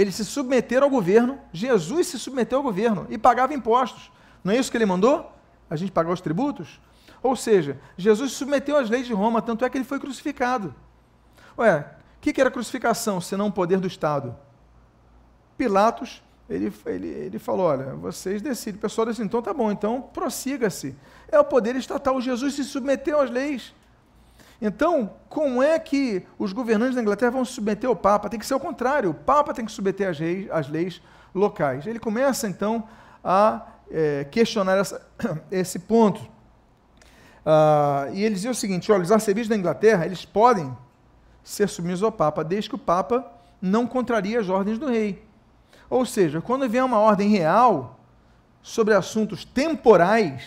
[0.00, 4.10] eles se submeteram ao governo, Jesus se submeteu ao governo e pagava impostos.
[4.42, 5.30] Não é isso que ele mandou?
[5.68, 6.80] A gente pagar os tributos?
[7.22, 10.74] Ou seja, Jesus se submeteu às leis de Roma, tanto é que ele foi crucificado.
[11.58, 11.80] Ué,
[12.16, 14.34] o que, que era crucificação, senão o poder do Estado?
[15.58, 18.76] Pilatos ele, ele, ele falou: olha, vocês decidem.
[18.76, 20.96] O pessoal disse: então tá bom, então prossiga-se.
[21.30, 22.20] É o poder estatal.
[22.20, 23.72] Jesus se submeteu às leis.
[24.60, 28.28] Então, como é que os governantes da Inglaterra vão se submeter ao Papa?
[28.28, 29.10] Tem que ser o contrário.
[29.10, 31.02] O Papa tem que submeter às leis, leis
[31.34, 31.86] locais.
[31.86, 32.86] Ele começa, então,
[33.24, 35.06] a é, questionar essa,
[35.50, 36.20] esse ponto.
[37.44, 40.76] Ah, e ele dizia o seguinte: olha, os arcebispos da Inglaterra, eles podem
[41.42, 43.24] ser submissos ao Papa, desde que o Papa
[43.60, 45.24] não contrarie as ordens do rei.
[45.88, 47.98] Ou seja, quando vier uma ordem real
[48.62, 50.44] sobre assuntos temporais,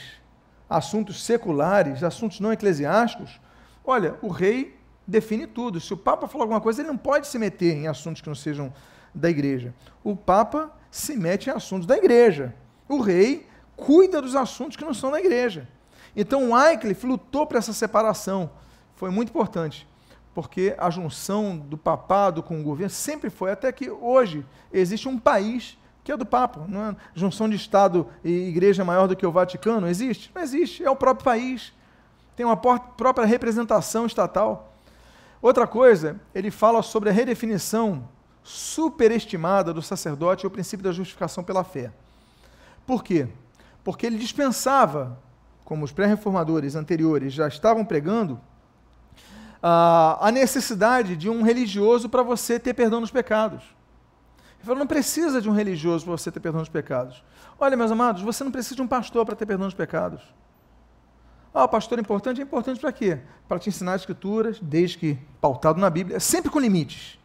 [0.70, 3.42] assuntos seculares, assuntos não eclesiásticos,
[3.86, 5.80] olha, o rei define tudo.
[5.80, 8.36] Se o Papa falar alguma coisa, ele não pode se meter em assuntos que não
[8.36, 8.74] sejam
[9.14, 9.74] da igreja.
[10.04, 12.54] O Papa se mete em assuntos da igreja.
[12.88, 15.68] O rei cuida dos assuntos que não são da igreja.
[16.16, 18.52] Então, Wycliffe lutou para essa separação.
[18.96, 19.88] Foi muito importante
[20.34, 25.20] porque a junção do papado com o governo sempre foi, até que hoje existe um
[25.20, 26.66] país que é do Papa.
[26.68, 26.96] Não é?
[27.14, 30.32] Junção de Estado e igreja maior do que o Vaticano existe?
[30.34, 31.72] Não existe, é o próprio país.
[32.36, 34.74] Tem uma própria representação estatal.
[35.42, 38.08] Outra coisa, ele fala sobre a redefinição
[38.42, 41.92] superestimada do sacerdote e o princípio da justificação pela fé.
[42.86, 43.28] Por quê?
[43.84, 45.18] Porque ele dispensava,
[45.64, 48.40] como os pré-reformadores anteriores já estavam pregando,
[49.62, 53.64] a necessidade de um religioso para você ter perdão dos pecados.
[54.56, 57.24] Ele falou, não precisa de um religioso para você ter perdão dos pecados.
[57.60, 60.22] Olha, meus amados, você não precisa de um pastor para ter perdão dos pecados.
[61.54, 62.42] Ah, pastor é importante?
[62.42, 63.20] É importante para quê?
[63.48, 67.20] Para te ensinar as escrituras, desde que pautado na Bíblia, sempre com limites.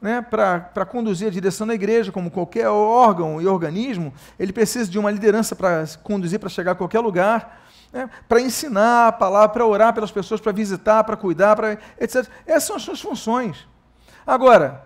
[0.00, 0.22] Né?
[0.22, 5.10] Para conduzir a direção da igreja, como qualquer órgão e organismo, ele precisa de uma
[5.10, 7.60] liderança para conduzir para chegar a qualquer lugar
[7.92, 12.28] né, para ensinar a palavra, para orar pelas pessoas, para visitar, para cuidar, para etc.
[12.46, 13.66] Essas são as suas funções.
[14.26, 14.84] Agora,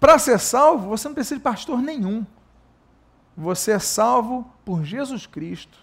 [0.00, 2.24] para ser salvo, você não precisa de pastor nenhum.
[3.36, 5.78] Você é salvo por Jesus Cristo.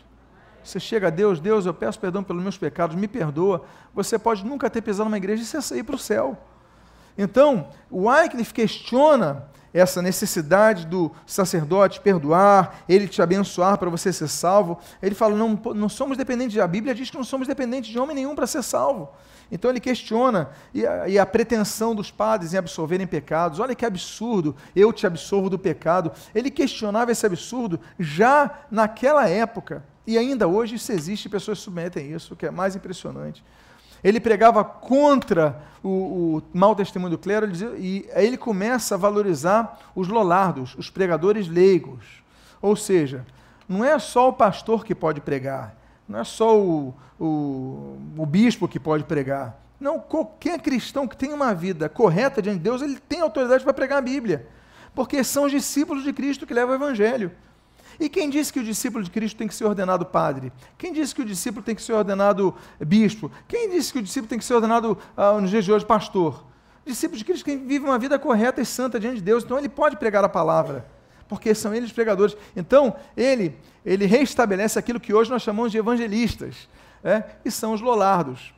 [0.64, 3.64] Você chega a Deus, Deus, eu peço perdão pelos meus pecados, me perdoa.
[3.94, 6.38] Você pode nunca ter pisado numa igreja e você sair para o céu.
[7.18, 14.28] Então, o Wycliffe questiona essa necessidade do sacerdote perdoar, ele te abençoar para você ser
[14.28, 14.78] salvo.
[15.02, 18.16] Ele fala: não, não somos dependentes, a Bíblia diz que não somos dependentes de homem
[18.16, 19.10] nenhum para ser salvo.
[19.52, 23.60] Então ele questiona e a, e a, pretensão dos padres em absolverem pecados.
[23.60, 26.12] Olha que absurdo, eu te absolvo do pecado.
[26.34, 29.84] Ele questionava esse absurdo já naquela época.
[30.06, 33.44] E ainda hoje isso existe, pessoas submetem isso, o que é mais impressionante.
[34.04, 35.88] Ele pregava contra o,
[36.38, 41.48] o mau testemunho do clero e aí ele começa a valorizar os lolardos, os pregadores
[41.48, 42.22] leigos.
[42.62, 43.26] Ou seja,
[43.68, 45.76] não é só o pastor que pode pregar,
[46.08, 49.58] não é só o, o, o bispo que pode pregar.
[49.80, 53.74] Não, qualquer cristão que tenha uma vida correta diante de Deus, ele tem autoridade para
[53.74, 54.48] pregar a Bíblia.
[54.94, 57.32] porque são os discípulos de Cristo que levam o Evangelho.
[58.00, 60.52] E quem disse que o discípulo de Cristo tem que ser ordenado padre?
[60.78, 63.32] Quem disse que o discípulo tem que ser ordenado bispo?
[63.48, 66.46] Quem disse que o discípulo tem que ser ordenado, ah, nos dias de hoje, pastor?
[66.86, 69.58] O discípulo de Cristo que vive uma vida correta e santa diante de Deus, então
[69.58, 70.86] ele pode pregar a palavra,
[71.28, 72.36] porque são eles pregadores.
[72.56, 76.68] Então, ele, ele reestabelece aquilo que hoje nós chamamos de evangelistas,
[77.04, 77.24] é?
[77.46, 78.54] e são os lolardos.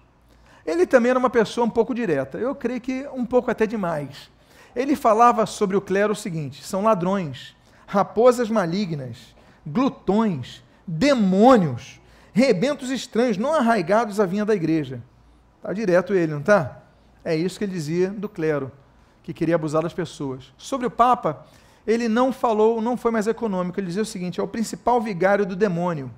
[0.65, 4.31] Ele também era uma pessoa um pouco direta, eu creio que um pouco até demais.
[4.75, 7.54] Ele falava sobre o clero o seguinte: são ladrões,
[7.87, 11.99] raposas malignas, glutões, demônios,
[12.33, 15.01] rebentos estranhos, não arraigados à vinha da igreja.
[15.57, 16.83] Está direto ele, não está?
[17.23, 18.71] É isso que ele dizia do clero,
[19.23, 20.53] que queria abusar das pessoas.
[20.57, 21.45] Sobre o Papa,
[21.87, 25.45] ele não falou, não foi mais econômico, ele dizia o seguinte: é o principal vigário
[25.45, 26.11] do demônio.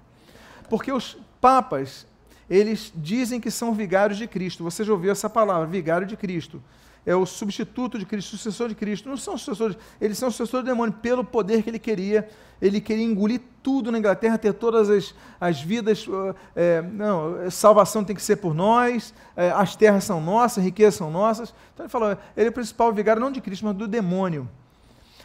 [0.69, 2.05] Porque os papas,
[2.49, 4.63] eles dizem que são vigários de Cristo.
[4.63, 6.61] Você já ouviu essa palavra, vigário de Cristo
[7.07, 9.07] é o substituto de Cristo, sucessor de Cristo.
[9.07, 12.27] Não são sucessores, eles são sucessores do demônio pelo poder que ele queria.
[12.61, 16.05] Ele queria engolir tudo na Inglaterra, ter todas as, as vidas.
[16.53, 21.09] É, não, salvação tem que ser por nós, é, as terras são nossas, riquezas são
[21.09, 21.53] nossas.
[21.73, 24.49] Então ele falou, ele é o principal vigário não de Cristo, mas do demônio.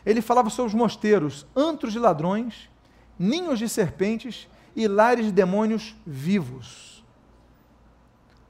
[0.06, 2.70] Ele falava sobre os mosteiros, antros de ladrões,
[3.18, 7.02] ninhos de serpentes e lares de demônios vivos.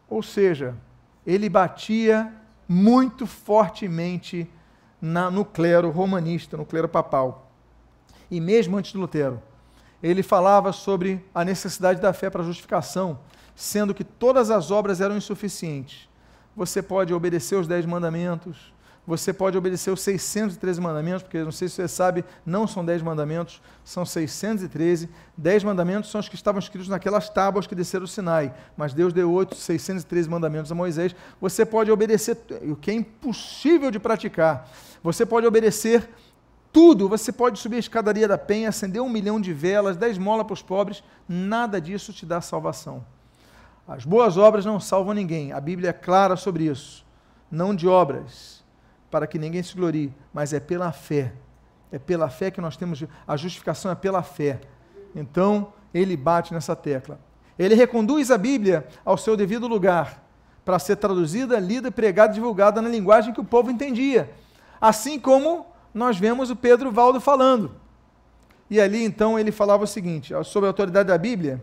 [0.06, 0.76] Ou seja,
[1.26, 2.41] ele batia
[2.72, 4.50] muito fortemente
[5.00, 7.52] na, no clero romanista, no clero papal.
[8.30, 9.42] E mesmo antes de Lutero,
[10.02, 13.18] ele falava sobre a necessidade da fé para justificação,
[13.54, 16.08] sendo que todas as obras eram insuficientes.
[16.56, 18.72] Você pode obedecer os dez mandamentos,
[19.04, 23.02] você pode obedecer os 613 mandamentos, porque não sei se você sabe, não são 10
[23.02, 25.08] mandamentos, são 613.
[25.36, 29.12] 10 mandamentos são os que estavam escritos naquelas tábuas que desceram o Sinai, mas Deus
[29.12, 31.16] deu 8, 613 mandamentos a Moisés.
[31.40, 34.68] Você pode obedecer, o que é impossível de praticar.
[35.02, 36.08] Você pode obedecer
[36.72, 40.46] tudo, você pode subir a escadaria da penha, acender um milhão de velas, 10 molas
[40.46, 43.04] para os pobres, nada disso te dá salvação.
[43.86, 47.04] As boas obras não salvam ninguém, a Bíblia é clara sobre isso.
[47.50, 48.61] Não de obras,
[49.12, 51.34] para que ninguém se glorie, mas é pela fé.
[51.92, 54.58] É pela fé que nós temos, a justificação é pela fé.
[55.14, 57.20] Então, ele bate nessa tecla.
[57.58, 60.24] Ele reconduz a Bíblia ao seu devido lugar,
[60.64, 64.32] para ser traduzida, lida, pregada divulgada na linguagem que o povo entendia.
[64.80, 67.72] Assim como nós vemos o Pedro Valdo falando.
[68.70, 71.62] E ali então ele falava o seguinte, sobre a autoridade da Bíblia,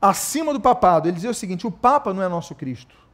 [0.00, 3.05] acima do papado, ele dizia o seguinte: o Papa não é nosso Cristo.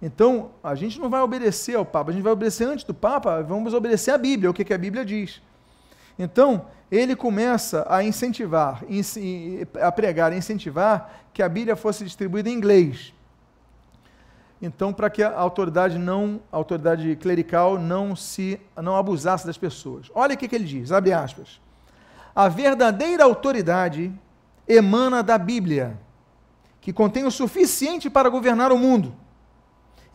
[0.00, 3.42] Então, a gente não vai obedecer ao Papa, a gente vai obedecer antes do Papa,
[3.42, 5.40] vamos obedecer à Bíblia, o que, que a Bíblia diz.
[6.18, 8.84] Então, ele começa a incentivar,
[9.80, 13.12] a pregar, a incentivar que a Bíblia fosse distribuída em inglês.
[14.60, 20.10] Então, para que a autoridade não, a autoridade clerical não se não abusasse das pessoas.
[20.14, 21.60] Olha o que, que ele diz, abre aspas.
[22.34, 24.12] A verdadeira autoridade
[24.68, 25.98] emana da Bíblia,
[26.80, 29.14] que contém o suficiente para governar o mundo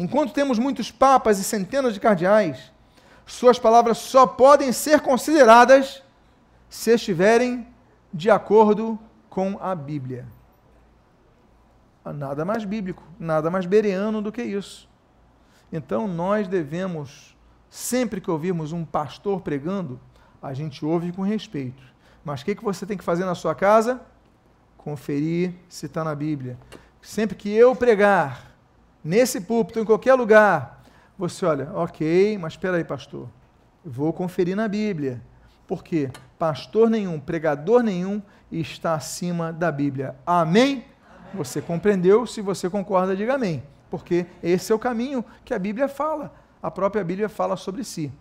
[0.02, 2.72] Enquanto temos muitos papas e centenas de cardeais,
[3.24, 6.02] suas palavras só podem ser consideradas
[6.68, 7.68] se estiverem
[8.12, 8.98] de acordo
[9.30, 10.26] com a Bíblia.
[12.04, 14.90] Nada mais bíblico, nada mais bereano do que isso.
[15.72, 17.38] Então nós devemos,
[17.70, 20.00] sempre que ouvirmos um pastor pregando,
[20.42, 21.84] a gente ouve com respeito.
[22.26, 24.02] Mas o que, que você tem que fazer na sua casa?
[24.80, 26.58] Conferir se está na Bíblia.
[27.04, 28.51] Sempre que eu pregar,
[29.04, 30.84] nesse púlpito, em qualquer lugar,
[31.18, 33.28] você olha, ok, mas espera aí, pastor,
[33.84, 35.22] vou conferir na Bíblia.
[35.68, 36.10] Por quê?
[36.38, 38.22] Pastor nenhum, pregador nenhum
[38.52, 40.16] está acima da Bíblia.
[40.26, 40.64] Amém?
[40.64, 40.86] amém?
[41.34, 42.26] Você compreendeu?
[42.26, 43.64] Se você concorda, diga amém.
[43.90, 46.34] Porque esse é o caminho que a Bíblia fala.
[46.62, 48.12] A própria Bíblia fala sobre si.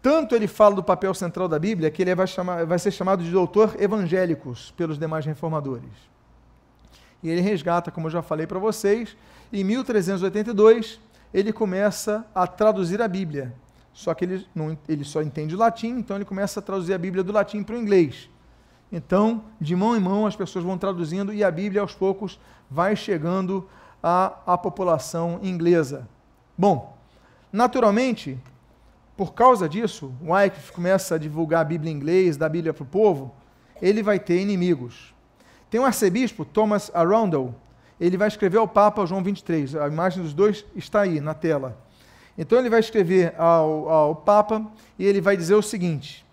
[0.00, 3.24] Tanto ele fala do papel central da Bíblia que ele vai, chamar, vai ser chamado
[3.24, 6.13] de doutor evangélicos pelos demais reformadores
[7.24, 9.16] e ele resgata, como eu já falei para vocês,
[9.50, 11.00] em 1382
[11.32, 13.52] ele começa a traduzir a Bíblia.
[13.92, 16.98] Só que ele, não, ele só entende o latim, então ele começa a traduzir a
[16.98, 18.28] Bíblia do latim para o inglês.
[18.92, 22.38] Então, de mão em mão, as pessoas vão traduzindo e a Bíblia, aos poucos,
[22.70, 23.68] vai chegando
[24.02, 26.08] à, à população inglesa.
[26.58, 26.96] Bom,
[27.52, 28.38] naturalmente,
[29.16, 32.86] por causa disso, Wycliffe começa a divulgar a Bíblia em inglês, da Bíblia para o
[32.86, 33.34] povo,
[33.80, 35.13] ele vai ter inimigos.
[35.74, 37.52] Tem um arcebispo, Thomas Arundel,
[38.00, 39.74] ele vai escrever ao Papa João 23.
[39.74, 41.76] A imagem dos dois está aí na tela.
[42.38, 44.64] Então ele vai escrever ao, ao Papa
[44.96, 46.24] e ele vai dizer o seguinte,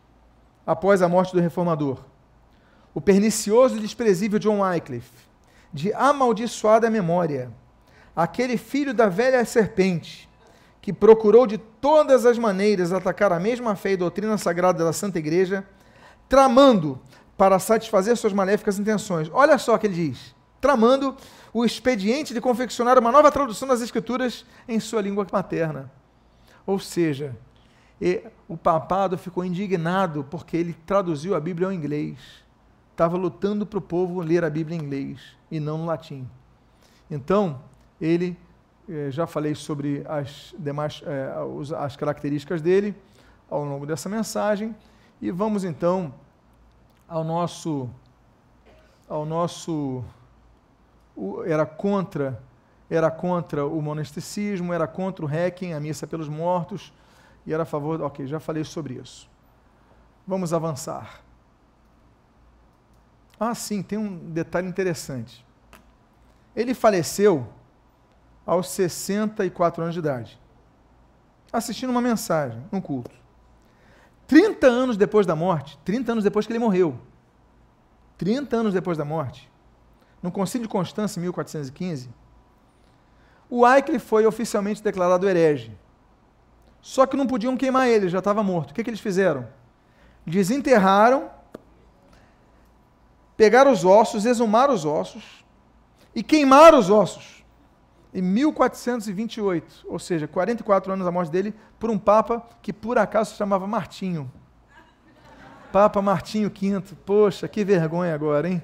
[0.64, 1.98] após a morte do reformador:
[2.94, 5.10] O pernicioso e desprezível John Wycliffe,
[5.74, 7.52] de amaldiçoada memória,
[8.16, 10.30] aquele filho da velha serpente,
[10.80, 15.18] que procurou de todas as maneiras atacar a mesma fé e doutrina sagrada da Santa
[15.18, 15.66] Igreja,
[16.30, 17.02] tramando
[17.42, 19.28] para satisfazer suas maléficas intenções.
[19.34, 21.18] Olha só o que ele diz: tramando
[21.52, 25.92] o expediente de confeccionar uma nova tradução das Escrituras em sua língua materna.
[26.68, 27.36] Ou seja,
[28.48, 32.20] o papado ficou indignado porque ele traduziu a Bíblia ao inglês.
[32.92, 35.20] Estava lutando para o povo ler a Bíblia em inglês
[35.50, 36.30] e não no latim.
[37.10, 37.60] Então,
[38.00, 38.38] ele,
[38.88, 41.34] eh, já falei sobre as demais eh,
[41.80, 42.94] as características dele
[43.50, 44.76] ao longo dessa mensagem
[45.20, 46.14] e vamos então
[47.12, 47.90] ao nosso
[49.10, 50.02] ao nosso
[51.46, 52.42] era contra
[52.90, 56.94] era contra o monasticismo, era contra o Requiem, a missa pelos mortos,
[57.46, 58.02] e era a favor.
[58.02, 59.30] Ok, já falei sobre isso.
[60.28, 61.22] Vamos avançar.
[63.40, 65.46] Ah, sim, tem um detalhe interessante.
[66.54, 67.48] Ele faleceu
[68.46, 70.38] aos 64 anos de idade,
[71.52, 73.21] assistindo uma mensagem, um culto.
[74.32, 76.98] 30 anos depois da morte, 30 anos depois que ele morreu,
[78.18, 79.52] 30 anos depois da morte,
[80.24, 82.10] no Concílio de Constância, em 1415,
[83.50, 85.78] o Wycliffe foi oficialmente declarado herege.
[86.80, 88.72] Só que não podiam queimar ele, já estava morto.
[88.72, 89.50] O que, que eles fizeram?
[90.26, 91.30] Desenterraram,
[93.36, 95.44] pegaram os ossos, exumaram os ossos
[96.16, 97.41] e queimaram os ossos.
[98.14, 103.32] Em 1428, ou seja, 44 anos da morte dele, por um papa que por acaso
[103.32, 104.30] se chamava Martinho.
[105.72, 106.82] Papa Martinho V.
[107.06, 108.62] Poxa, que vergonha agora, hein?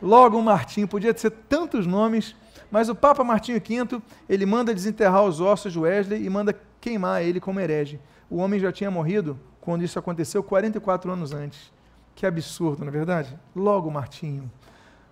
[0.00, 2.34] Logo um Martinho, podia ser tantos nomes,
[2.70, 7.22] mas o Papa Martinho V, ele manda desenterrar os ossos de Wesley e manda queimar
[7.22, 8.00] ele como herege.
[8.30, 11.72] O homem já tinha morrido quando isso aconteceu 44 anos antes.
[12.14, 13.38] Que absurdo, não é verdade?
[13.54, 14.50] Logo Martinho.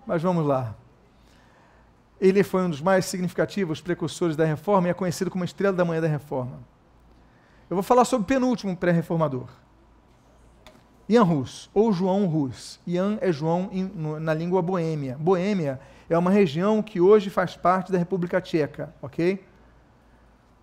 [0.07, 0.75] Mas vamos lá.
[2.19, 5.83] Ele foi um dos mais significativos precursores da reforma e é conhecido como estrela da
[5.83, 6.59] manhã da reforma.
[7.69, 9.47] Eu vou falar sobre o penúltimo pré-reformador.
[11.07, 12.79] Jan Hus, ou João Hus.
[12.87, 13.69] Jan é João
[14.19, 15.17] na língua boêmia.
[15.19, 19.43] Boêmia é uma região que hoje faz parte da República Tcheca, ok?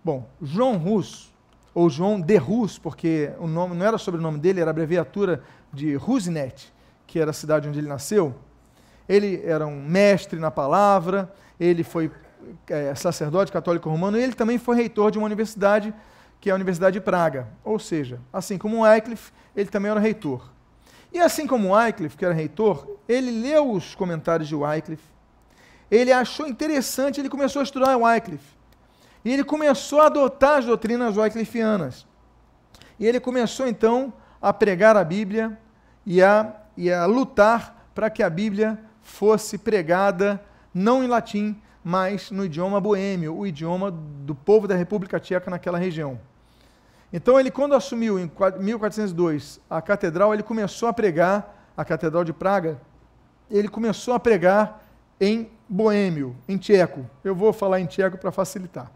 [0.04, 1.32] Bom, João Hus,
[1.74, 5.42] ou João de Hus, porque o nome não era sobre o nome dele, era abreviatura
[5.72, 6.72] de Husnet,
[7.06, 8.34] que era a cidade onde ele nasceu.
[9.08, 12.10] Ele era um mestre na palavra, ele foi
[12.68, 15.94] é, sacerdote católico romano e ele também foi reitor de uma universidade
[16.40, 17.48] que é a Universidade de Praga.
[17.64, 20.50] Ou seja, assim como Wycliffe, ele também era reitor.
[21.12, 25.04] E assim como Wycliffe, que era reitor, ele leu os comentários de Wycliffe,
[25.88, 28.56] ele achou interessante, ele começou a estudar Wycliffe.
[29.24, 32.06] E ele começou a adotar as doutrinas wycliffianas.
[32.98, 35.56] E ele começou então a pregar a Bíblia
[36.04, 38.78] e a, e a lutar para que a Bíblia
[39.12, 40.42] fosse pregada
[40.72, 45.76] não em latim, mas no idioma boêmio, o idioma do povo da República Tcheca naquela
[45.76, 46.18] região.
[47.12, 52.32] Então, ele, quando assumiu em 1402 a catedral, ele começou a pregar, a Catedral de
[52.32, 52.80] Praga,
[53.50, 54.82] ele começou a pregar
[55.20, 57.04] em boêmio, em tcheco.
[57.22, 58.90] Eu vou falar em tcheco para facilitar.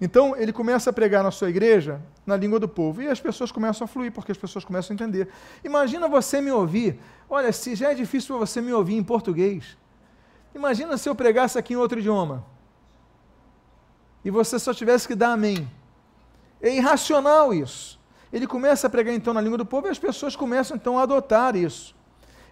[0.00, 3.50] Então, ele começa a pregar na sua igreja na língua do povo e as pessoas
[3.50, 5.28] começam a fluir, porque as pessoas começam a entender.
[5.64, 6.98] Imagina você me ouvir.
[7.30, 9.76] Olha, se já é difícil para você me ouvir em português,
[10.54, 12.44] imagina se eu pregasse aqui em outro idioma
[14.26, 15.70] e você só tivesse que dar amém.
[16.60, 17.96] É irracional isso.
[18.32, 21.02] Ele começa a pregar então na língua do povo e as pessoas começam então a
[21.02, 21.94] adotar isso.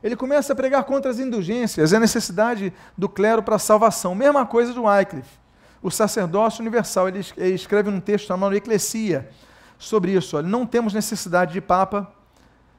[0.01, 4.15] Ele começa a pregar contra as indulgências, a necessidade do clero para a salvação.
[4.15, 5.37] Mesma coisa do Wycliffe,
[5.85, 7.09] o sacerdócio universal.
[7.09, 7.21] Ele
[7.55, 9.29] escreve num texto chamado Eclesia
[9.79, 10.39] sobre isso.
[10.39, 12.11] Olha, não temos necessidade de papa.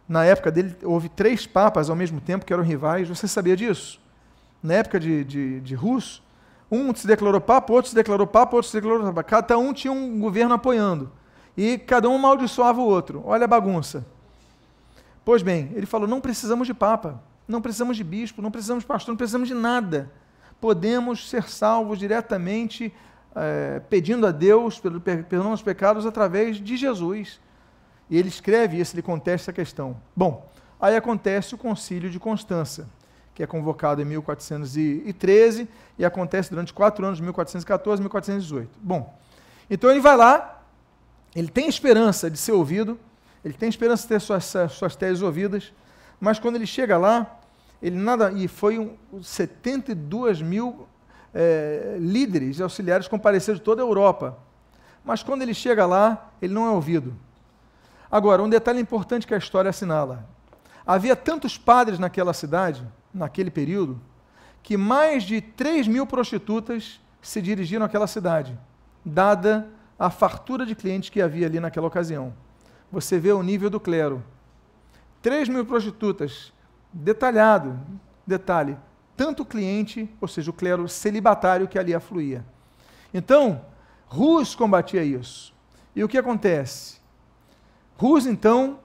[0.10, 3.08] Na época dele, houve três papas ao mesmo tempo que eram rivais.
[3.08, 4.02] Você sabia disso?
[4.62, 6.22] Na época de, de, de Rus,
[6.70, 9.24] um se declarou papa, outro se declarou papa, outro se declarou papa.
[9.24, 11.12] Cada um tinha um governo apoiando.
[11.56, 13.22] E cada um amaldiçoava o outro.
[13.24, 14.04] Olha a bagunça.
[15.24, 18.88] Pois bem, ele falou: não precisamos de papa, não precisamos de bispo, não precisamos de
[18.88, 20.12] pastor, não precisamos de nada.
[20.60, 22.94] Podemos ser salvos diretamente
[23.36, 27.40] é, pedindo a Deus pelo perdão dos pecados através de Jesus.
[28.10, 29.98] E ele escreve isso, ele contesta a questão.
[30.16, 30.50] Bom,
[30.80, 32.88] aí acontece o concílio de Constança
[33.36, 35.68] que é convocado em 1413
[36.00, 38.80] e acontece durante quatro anos, 1414 e 1418.
[38.82, 39.14] Bom,
[39.70, 40.64] então ele vai lá,
[41.36, 42.98] ele tem esperança de ser ouvido,
[43.44, 45.74] ele tem esperança de ter suas, suas teses ouvidas,
[46.18, 47.40] mas quando ele chega lá,
[47.82, 50.88] ele nada, e foi um, 72 mil
[51.34, 54.38] é, líderes e auxiliares compareceram de toda a Europa.
[55.04, 57.16] Mas quando ele chega lá, ele não é ouvido.
[58.10, 60.28] Agora, um detalhe importante que a história assinala:
[60.86, 64.00] havia tantos padres naquela cidade naquele período,
[64.62, 68.60] que mais de 3 mil prostitutas se dirigiram àquela cidade,
[69.04, 69.68] dada
[69.98, 72.34] a fartura de clientes que havia ali naquela ocasião.
[72.92, 74.24] Você vê o nível do clero.
[75.22, 76.52] 3 mil prostitutas,
[76.96, 77.78] detalhado,
[78.26, 78.78] detalhe,
[79.18, 82.46] tanto cliente, ou seja, o clero celibatário que ali afluía.
[83.14, 83.62] Então,
[84.08, 85.54] Rus combatia isso.
[85.96, 87.00] E o que acontece?
[87.98, 88.80] Rus, então,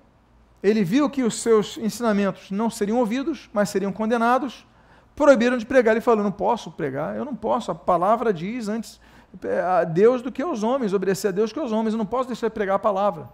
[0.63, 4.67] ele viu que os seus ensinamentos não seriam ouvidos, mas seriam condenados,
[5.15, 5.95] proibiram de pregar.
[5.95, 7.71] Ele falou: Não posso pregar, eu não posso.
[7.71, 9.01] A palavra diz antes
[9.45, 11.95] é, a Deus do que aos homens, obedecer a Deus do que aos homens.
[11.95, 13.29] Eu não posso deixar de pregar a palavra.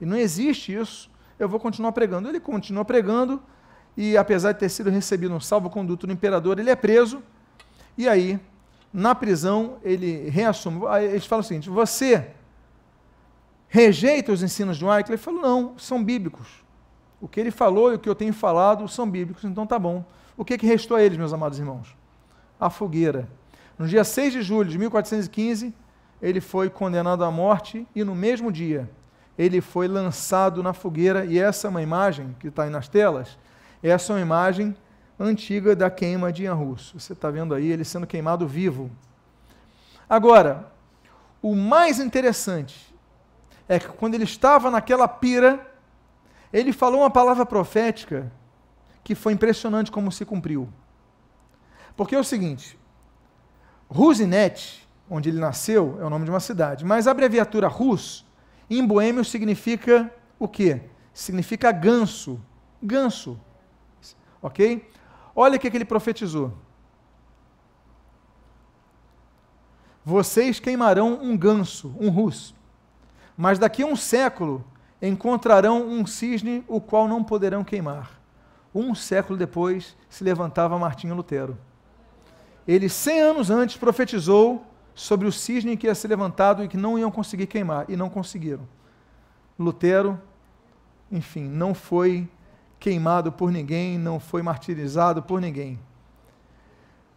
[0.00, 1.10] E não existe isso.
[1.38, 2.28] Eu vou continuar pregando.
[2.28, 3.42] Ele continua pregando,
[4.00, 7.20] e apesar de ter sido recebido um salvo-conduto do imperador, ele é preso.
[7.96, 8.38] E aí,
[8.92, 10.82] na prisão, ele reassume.
[11.02, 12.30] Eles falam o seguinte: Você
[13.66, 15.10] rejeita os ensinos de Wycliffe?
[15.10, 16.46] Ele falou: Não, são bíblicos.
[17.20, 20.04] O que ele falou e o que eu tenho falado são bíblicos, então tá bom.
[20.36, 21.96] O que, que restou a eles, meus amados irmãos?
[22.60, 23.28] A fogueira.
[23.76, 25.74] No dia 6 de julho de 1415,
[26.22, 28.88] ele foi condenado à morte e no mesmo dia
[29.36, 31.24] ele foi lançado na fogueira.
[31.24, 33.36] E essa é uma imagem que está aí nas telas.
[33.82, 34.76] Essa é uma imagem
[35.18, 36.98] antiga da queima de Ian Russo.
[36.98, 38.90] Você está vendo aí ele sendo queimado vivo.
[40.08, 40.72] Agora,
[41.42, 42.94] o mais interessante
[43.68, 45.64] é que quando ele estava naquela pira,
[46.52, 48.32] ele falou uma palavra profética
[49.04, 50.68] que foi impressionante como se cumpriu.
[51.96, 52.78] Porque é o seguinte,
[53.88, 58.26] Rusinet, onde ele nasceu, é o nome de uma cidade, mas a abreviatura Rus,
[58.68, 60.82] em boêmio, significa o quê?
[61.12, 62.40] Significa ganso.
[62.82, 63.40] Ganso.
[64.42, 64.88] Ok?
[65.34, 66.52] Olha o que, que ele profetizou.
[70.04, 72.54] Vocês queimarão um ganso, um rus,
[73.36, 74.64] mas daqui a um século
[75.02, 78.18] encontrarão um cisne, o qual não poderão queimar.
[78.74, 81.58] Um século depois se levantava Martinho Lutero
[82.68, 84.62] ele, cem anos antes, profetizou
[84.94, 88.10] sobre o cisne que ia ser levantado e que não iam conseguir queimar, e não
[88.10, 88.68] conseguiram.
[89.58, 90.20] Lutero,
[91.10, 92.28] enfim, não foi
[92.78, 95.78] queimado por ninguém, não foi martirizado por ninguém.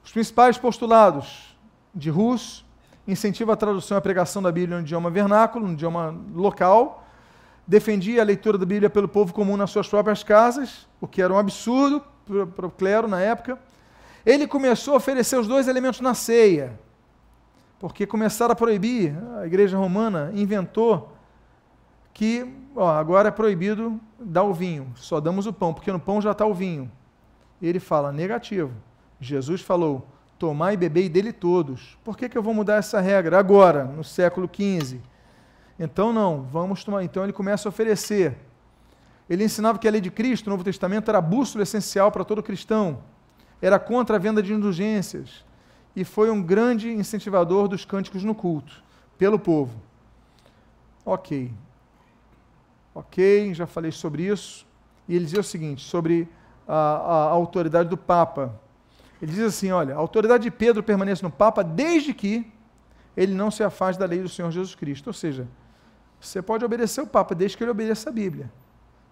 [0.04, 1.56] Os principais postulados
[1.94, 2.66] de Rus
[3.08, 7.08] incentiva a tradução e a pregação da Bíblia no idioma vernáculo, no idioma local,
[7.68, 11.34] defendia a leitura da Bíblia pelo povo comum nas suas próprias casas, o que era
[11.34, 12.04] um absurdo
[12.56, 13.60] para o clero na época
[14.26, 16.80] ele começou a oferecer os dois elementos na ceia,
[17.80, 21.12] porque começaram a proibir, a igreja romana inventou
[22.14, 26.22] que ó, agora é proibido dar o vinho, só damos o pão, porque no pão
[26.22, 26.92] já está o vinho.
[27.62, 28.72] Ele fala, negativo.
[29.20, 30.08] Jesus falou,
[30.40, 31.98] tomai e bebei dele todos.
[32.04, 35.00] Por que, que eu vou mudar essa regra agora, no século XV?
[35.80, 37.04] Então não, vamos tomar.
[37.04, 38.38] Então ele começa a oferecer.
[39.30, 42.42] Ele ensinava que a lei de Cristo, no Novo Testamento, era bússola essencial para todo
[42.42, 43.00] cristão
[43.62, 45.46] era contra a venda de indulgências
[45.96, 48.84] e foi um grande incentivador dos cânticos no culto,
[49.18, 49.80] pelo povo.
[51.06, 51.52] Ok.
[52.94, 54.66] Ok, já falei sobre isso.
[55.08, 56.28] E ele dizia o seguinte, sobre
[56.68, 58.60] a, a, autoridade do Papa.
[59.22, 62.52] Ele diz assim: olha, a autoridade de Pedro permanece no Papa desde que
[63.16, 65.08] ele não se afaste da lei do Senhor Jesus Cristo.
[65.08, 65.48] Ou seja,
[66.20, 68.52] você pode obedecer o Papa desde que ele obedeça a Bíblia.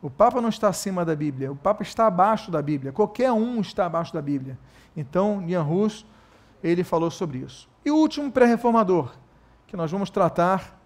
[0.01, 2.93] O Papa não está acima da Bíblia, o Papa está abaixo da Bíblia.
[2.93, 4.57] Qualquer um está abaixo da Bíblia.
[4.95, 6.05] Então, Ian Rus,
[6.63, 7.69] ele falou sobre isso.
[7.83, 9.11] E o último pré-reformador
[9.67, 10.79] que nós vamos tratar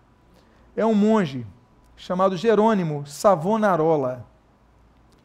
[0.75, 1.45] é um monge
[2.04, 4.28] chamado Jerônimo Savonarola.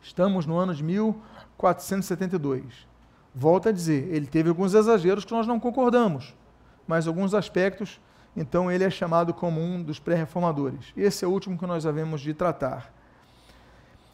[0.01, 2.87] Estamos no ano de 1472.
[3.35, 6.37] Volto a dizer, ele teve alguns exageros que nós não concordamos,
[6.87, 8.01] mas alguns aspectos,
[8.37, 10.93] então ele é chamado como um dos pré-reformadores.
[10.97, 12.95] Esse é o último que nós havemos de tratar.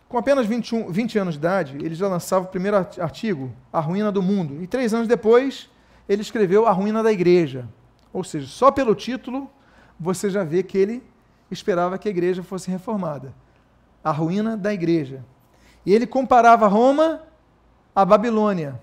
[0.09, 4.11] Com apenas 21, 20 anos de idade, ele já lançava o primeiro artigo, A Ruína
[4.11, 4.63] do Mundo.
[4.63, 5.69] E três anos depois,
[6.09, 7.69] ele escreveu A Ruína da Igreja.
[8.11, 9.51] Ou seja, só pelo título,
[10.01, 11.03] você já vê que ele
[11.55, 13.35] esperava que a igreja fosse reformada.
[14.03, 15.25] A ruína da igreja.
[15.87, 17.23] E ele comparava Roma
[17.95, 18.81] à Babilônia.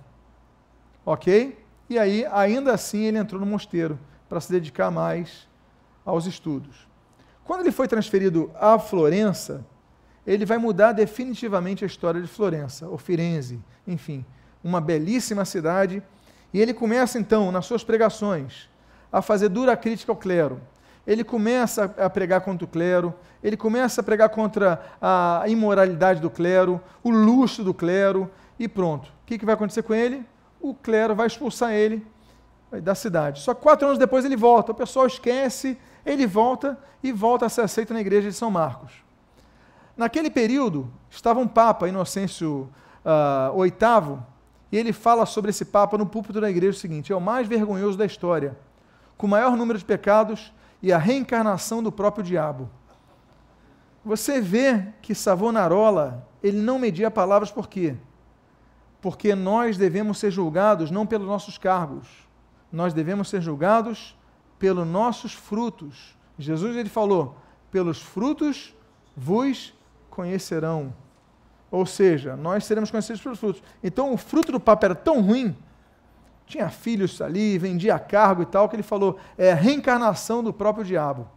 [1.06, 1.58] Ok?
[1.90, 4.00] E aí, ainda assim, ele entrou no mosteiro
[4.30, 5.48] para se dedicar mais
[6.06, 6.88] aos estudos.
[7.44, 9.66] Quando ele foi transferido a Florença,
[10.26, 14.24] ele vai mudar definitivamente a história de Florença, ou Firenze, enfim,
[14.64, 16.02] uma belíssima cidade.
[16.54, 18.70] E ele começa então, nas suas pregações,
[19.12, 20.62] a fazer dura crítica ao clero.
[21.06, 26.30] Ele começa a pregar contra o clero, ele começa a pregar contra a imoralidade do
[26.30, 28.30] clero, o luxo do clero,
[28.60, 29.08] e pronto.
[29.08, 30.24] O que, vai acontecer com ele?
[30.60, 32.06] O clero vai expulsar ele
[32.84, 33.42] da cidade.
[33.42, 37.50] Só que quatro anos depois ele volta, o pessoal esquece, ele volta e volta a
[37.50, 38.94] ser aceito na igreja de São Marcos.
[39.98, 42.70] Naquele período, estava um Papa, Inocêncio
[43.04, 44.20] uh, VIII,
[44.72, 47.48] e ele fala sobre esse Papa no púlpito da igreja o seguinte: é o mais
[47.48, 48.56] vergonhoso da história,
[49.18, 52.70] com o maior número de pecados e a reencarnação do próprio diabo.
[54.04, 57.96] Você vê que Savonarola, ele não media palavras por quê?
[59.00, 62.08] Porque nós devemos ser julgados não pelos nossos cargos,
[62.72, 64.18] nós devemos ser julgados
[64.58, 66.18] pelos nossos frutos.
[66.38, 67.36] Jesus ele falou:
[67.70, 68.76] "Pelos frutos
[69.16, 69.74] vos
[70.10, 70.94] conhecerão".
[71.70, 73.64] Ou seja, nós seremos conhecidos pelos frutos.
[73.82, 75.56] Então, o fruto do Papa era tão ruim,
[76.52, 81.28] tinha filhos ali, vendia cargo e tal, que ele falou: é reencarnação do próprio diabo.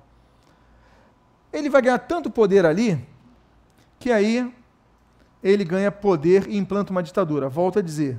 [1.52, 2.98] Ele vai ganhar tanto poder ali,
[3.98, 4.52] que aí
[5.42, 7.48] ele ganha poder e implanta uma ditadura.
[7.48, 8.18] Volto a dizer: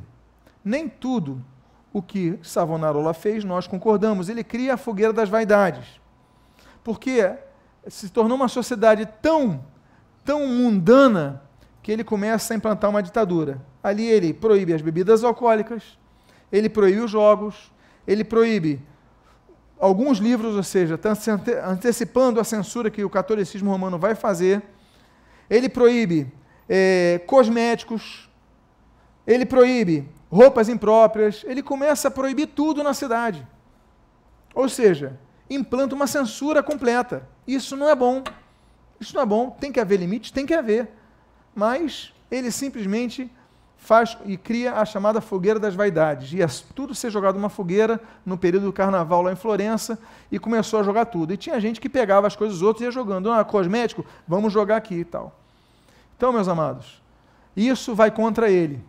[0.64, 1.44] nem tudo
[1.92, 4.30] o que Savonarola fez nós concordamos.
[4.30, 6.00] Ele cria a fogueira das vaidades.
[6.84, 7.36] Porque
[7.88, 9.64] se tornou uma sociedade tão,
[10.24, 11.42] tão mundana
[11.84, 13.62] que ele começa a implantar uma ditadura.
[13.84, 15.98] Ali ele proíbe as bebidas alcoólicas,
[16.56, 17.72] ele proíbe os jogos,
[18.08, 18.82] ele proíbe
[19.80, 21.14] alguns livros, ou seja, está
[21.66, 24.62] antecipando a censura que o catolicismo romano vai fazer.
[25.50, 26.32] Ele proíbe
[26.68, 28.30] é, cosméticos,
[29.28, 33.46] ele proíbe roupas impróprias, ele começa a proibir tudo na cidade.
[34.54, 37.28] Ou seja, implanta uma censura completa.
[37.48, 38.24] Isso não é bom.
[39.00, 39.50] Isso não é bom.
[39.50, 40.32] Tem que haver limites?
[40.32, 40.90] Tem que haver
[41.56, 43.32] mas ele simplesmente
[43.86, 46.34] faz e cria a chamada fogueira das vaidades.
[46.34, 50.00] Ia tudo ser jogado numa fogueira no período do carnaval lá em Florença
[50.32, 51.34] e começou a jogar tudo.
[51.34, 53.32] E tinha gente que pegava as coisas dos outros e ia jogando.
[53.32, 55.40] Ah, cosmético, vamos jogar aqui e tal.
[56.18, 57.02] Então, meus amados,
[57.56, 58.84] isso vai contra ele.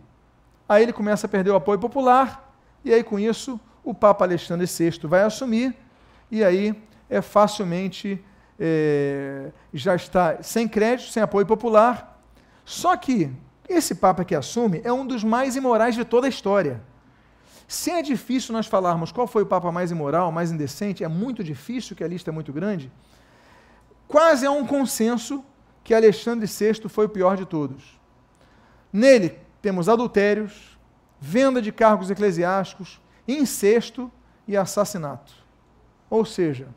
[0.67, 2.51] Aí ele começa a perder o apoio popular,
[2.83, 5.75] e aí com isso o Papa Alexandre VI vai assumir,
[6.29, 6.75] e aí
[7.09, 8.21] é facilmente
[8.59, 12.19] é, já está sem crédito, sem apoio popular,
[12.65, 13.31] só que
[13.67, 16.81] esse Papa que assume é um dos mais imorais de toda a história.
[17.67, 21.43] Se é difícil nós falarmos qual foi o Papa mais imoral, mais indecente, é muito
[21.43, 22.91] difícil, que a lista é muito grande,
[24.07, 25.43] quase há um consenso
[25.83, 27.99] que Alexandre VI foi o pior de todos.
[28.91, 30.77] Nele temos adultérios,
[31.19, 34.09] venda de cargos eclesiásticos, incesto
[34.47, 35.33] e assassinato.
[36.09, 36.69] Ou seja,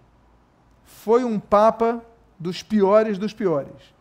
[0.84, 2.04] foi um Papa
[2.38, 3.94] dos piores dos piores.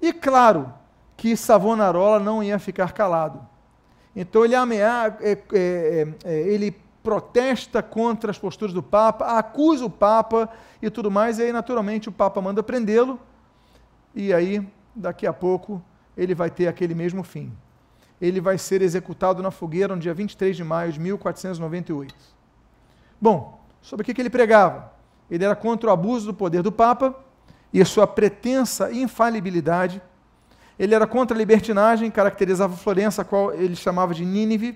[0.00, 0.72] E claro,
[1.20, 3.46] que Savonarola não ia ficar calado.
[4.16, 9.90] Então ele ameaça, é, é, é, ele protesta contra as posturas do Papa, acusa o
[9.90, 10.48] Papa
[10.80, 13.20] e tudo mais, e aí naturalmente o Papa manda prendê-lo,
[14.14, 14.66] e aí
[14.96, 15.82] daqui a pouco
[16.16, 17.52] ele vai ter aquele mesmo fim.
[18.18, 22.14] Ele vai ser executado na fogueira no dia 23 de maio de 1498.
[23.20, 24.90] Bom, sobre o que ele pregava?
[25.30, 27.14] Ele era contra o abuso do poder do Papa
[27.74, 30.00] e a sua pretensa infalibilidade
[30.80, 34.70] ele era contra a libertinagem, caracterizava Florença, a qual ele chamava de Nínive,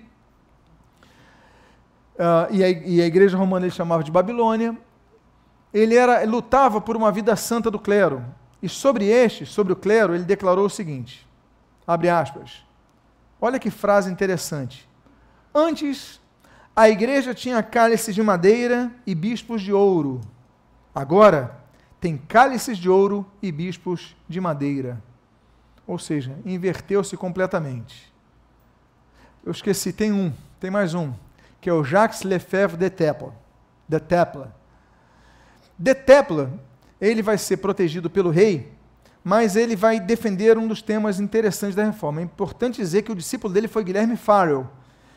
[2.16, 4.76] uh, e, a, e, a, igreja romana ele chamava de Babilônia.
[5.72, 8.22] Ele era, lutava por uma vida santa do clero.
[8.62, 11.26] E sobre este, sobre o clero, ele declarou o seguinte:
[11.86, 12.62] abre aspas.
[13.40, 14.86] Olha que frase interessante.
[15.54, 16.20] Antes,
[16.76, 20.20] a igreja tinha cálices de madeira e bispos de ouro.
[20.94, 21.56] Agora,
[21.98, 25.02] tem cálices de ouro e bispos de madeira.
[25.86, 28.12] Ou seja, inverteu-se completamente.
[29.44, 31.12] Eu esqueci, tem um, tem mais um,
[31.60, 33.34] que é o Jacques Lefebvre de Tepla.
[33.88, 34.54] De Tepla.
[35.78, 35.94] De
[37.00, 38.72] ele vai ser protegido pelo rei,
[39.22, 42.20] mas ele vai defender um dos temas interessantes da reforma.
[42.20, 44.66] É importante dizer que o discípulo dele foi Guilherme Farrell,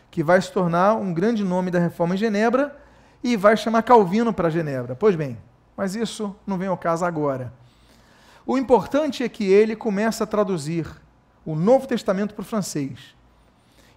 [0.09, 2.75] que vai se tornar um grande nome da reforma em Genebra
[3.23, 4.95] e vai chamar Calvino para Genebra.
[4.95, 5.37] Pois bem,
[5.75, 7.53] mas isso não vem ao caso agora.
[8.49, 10.87] O importante é que ele começa a traduzir
[11.45, 13.13] o Novo Testamento para o francês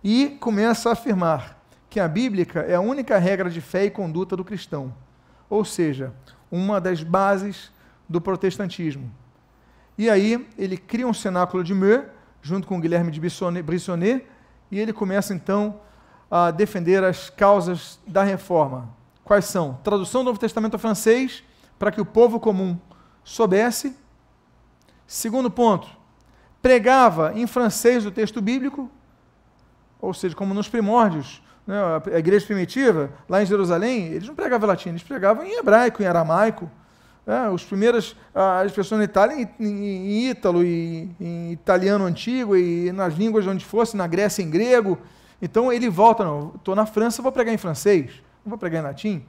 [0.02, 1.56] e começa a afirmar
[1.88, 4.92] que a Bíblia é a única regra de fé e conduta do cristão,
[5.48, 6.12] ou seja,
[6.50, 7.70] uma das bases
[8.08, 9.08] do protestantismo.
[9.96, 12.08] E aí ele cria um cenáculo de Meaux,
[12.42, 14.26] junto com Guilherme de Brissonnet,
[14.68, 15.80] e ele começa então
[16.28, 18.88] a defender as causas da reforma.
[19.22, 19.74] Quais são?
[19.84, 21.44] Tradução do Novo Testamento ao francês,
[21.78, 22.76] para que o povo comum
[23.22, 23.94] soubesse
[25.10, 25.88] Segundo ponto,
[26.62, 28.88] pregava em francês o texto bíblico,
[30.00, 31.76] ou seja, como nos primórdios, né,
[32.14, 36.06] a igreja primitiva, lá em Jerusalém, eles não pregavam latim, eles pregavam em hebraico, em
[36.06, 36.70] aramaico.
[37.26, 43.14] Né, os primeiras, as pessoas na Itália, em, em, ítalo, em italiano antigo, e nas
[43.14, 44.96] línguas onde fosse, na Grécia, em grego.
[45.42, 46.22] Então ele volta,
[46.54, 48.12] estou na França, vou pregar em francês,
[48.44, 49.24] não vou pregar em latim.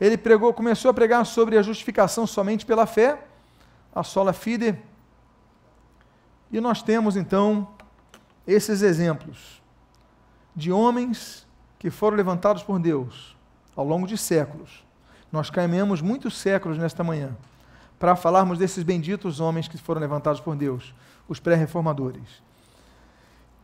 [0.00, 3.18] Ele pregou, começou a pregar sobre a justificação somente pela fé,
[3.92, 4.78] a sola fide,
[6.50, 7.68] e nós temos então
[8.46, 9.60] esses exemplos
[10.54, 11.46] de homens
[11.78, 13.36] que foram levantados por Deus
[13.76, 14.84] ao longo de séculos,
[15.30, 17.36] Nós caminhamos muitos séculos nesta manhã
[17.98, 20.94] para falarmos desses benditos homens que foram levantados por Deus,
[21.28, 22.42] os pré-reformadores.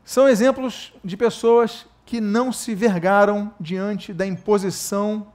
[0.05, 5.29] São exemplos de pessoas que não se vergaram diante da imposição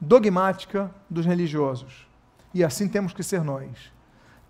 [0.00, 2.06] dogmática dos religiosos.
[2.52, 3.90] E assim temos que ser nós.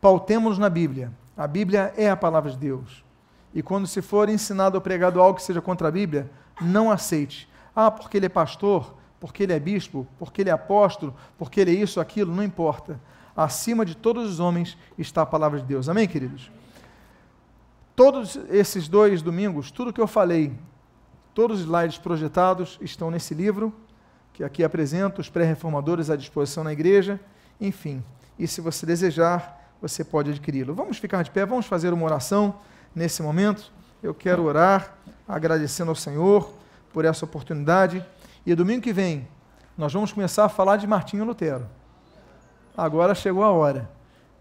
[0.01, 1.13] Pautemos na Bíblia.
[1.37, 3.05] A Bíblia é a palavra de Deus.
[3.55, 6.31] E quando se for ensinado ou pregado algo que seja contra a Bíblia,
[6.61, 7.49] não aceite.
[7.75, 11.71] Ah, porque ele é pastor, porque ele é bispo, porque ele é apóstolo, porque ele
[11.71, 13.01] é isso, aquilo, não importa.
[13.37, 15.89] Acima de todos os homens está a palavra de Deus.
[15.89, 16.51] Amém, queridos?
[17.97, 20.53] Todos esses dois domingos, tudo que eu falei,
[21.33, 23.73] todos os slides projetados estão nesse livro,
[24.33, 27.21] que aqui apresento, os pré-reformadores à disposição na igreja,
[27.61, 28.03] enfim.
[28.39, 30.75] E se você desejar, você pode adquiri-lo.
[30.75, 32.57] Vamos ficar de pé, vamos fazer uma oração
[32.95, 33.73] nesse momento.
[34.03, 34.95] Eu quero orar,
[35.27, 36.53] agradecendo ao Senhor
[36.93, 38.05] por essa oportunidade.
[38.47, 39.29] E domingo que vem,
[39.77, 41.67] nós vamos começar a falar de Martinho Lutero.
[42.77, 43.91] Agora chegou a hora.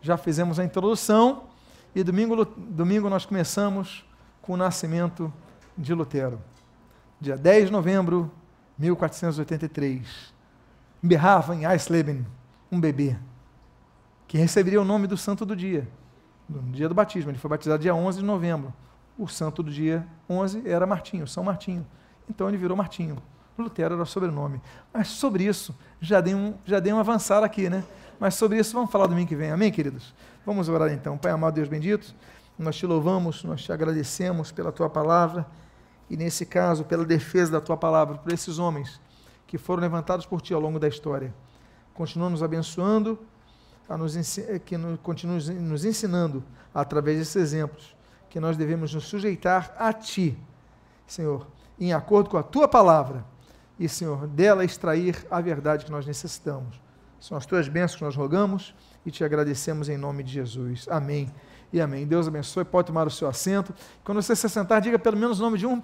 [0.02, 1.44] Já fizemos a introdução
[1.96, 4.06] e domingo, domingo nós começamos
[4.42, 5.32] com o nascimento
[5.78, 6.42] de Lutero.
[7.20, 8.32] Dia 10 de novembro
[8.78, 10.34] de 1483.
[11.02, 12.26] Berrava em Eisleben
[12.72, 13.16] um bebê
[14.34, 15.88] que receberia o nome do santo do dia,
[16.50, 17.30] no dia do batismo.
[17.30, 18.74] Ele foi batizado dia 11 de novembro.
[19.16, 21.86] O santo do dia 11 era Martinho, São Martinho.
[22.28, 23.22] Então ele virou Martinho.
[23.56, 24.60] Lutero era o sobrenome.
[24.92, 27.84] Mas sobre isso, já dei, um, já dei um avançar aqui, né?
[28.20, 29.52] Mas sobre isso vamos falar domingo que vem.
[29.52, 30.16] Amém, queridos?
[30.44, 31.16] Vamos orar então.
[31.16, 32.16] Pai amado, Deus bendito,
[32.58, 35.46] nós te louvamos, nós te agradecemos pela tua palavra
[36.10, 39.00] e, nesse caso, pela defesa da tua palavra, por esses homens
[39.46, 41.32] que foram levantados por ti ao longo da história.
[41.94, 43.20] Continua nos abençoando,
[43.88, 44.16] a nos,
[44.66, 47.96] que nos, continua nos ensinando, através desses exemplos,
[48.30, 50.38] que nós devemos nos sujeitar a ti,
[51.06, 51.46] Senhor,
[51.80, 53.26] em acordo com a tua palavra,
[53.80, 56.82] e, Senhor, dela extrair a verdade que nós necessitamos.
[57.20, 58.76] São as tuas bênçãos que nós rogamos
[59.06, 60.88] e te agradecemos em nome de Jesus.
[60.90, 61.32] Amém
[61.72, 62.06] e amém.
[62.06, 62.64] Deus abençoe.
[62.64, 63.74] Pode tomar o seu assento.
[64.04, 65.80] Quando você se sentar, diga pelo menos o nome de um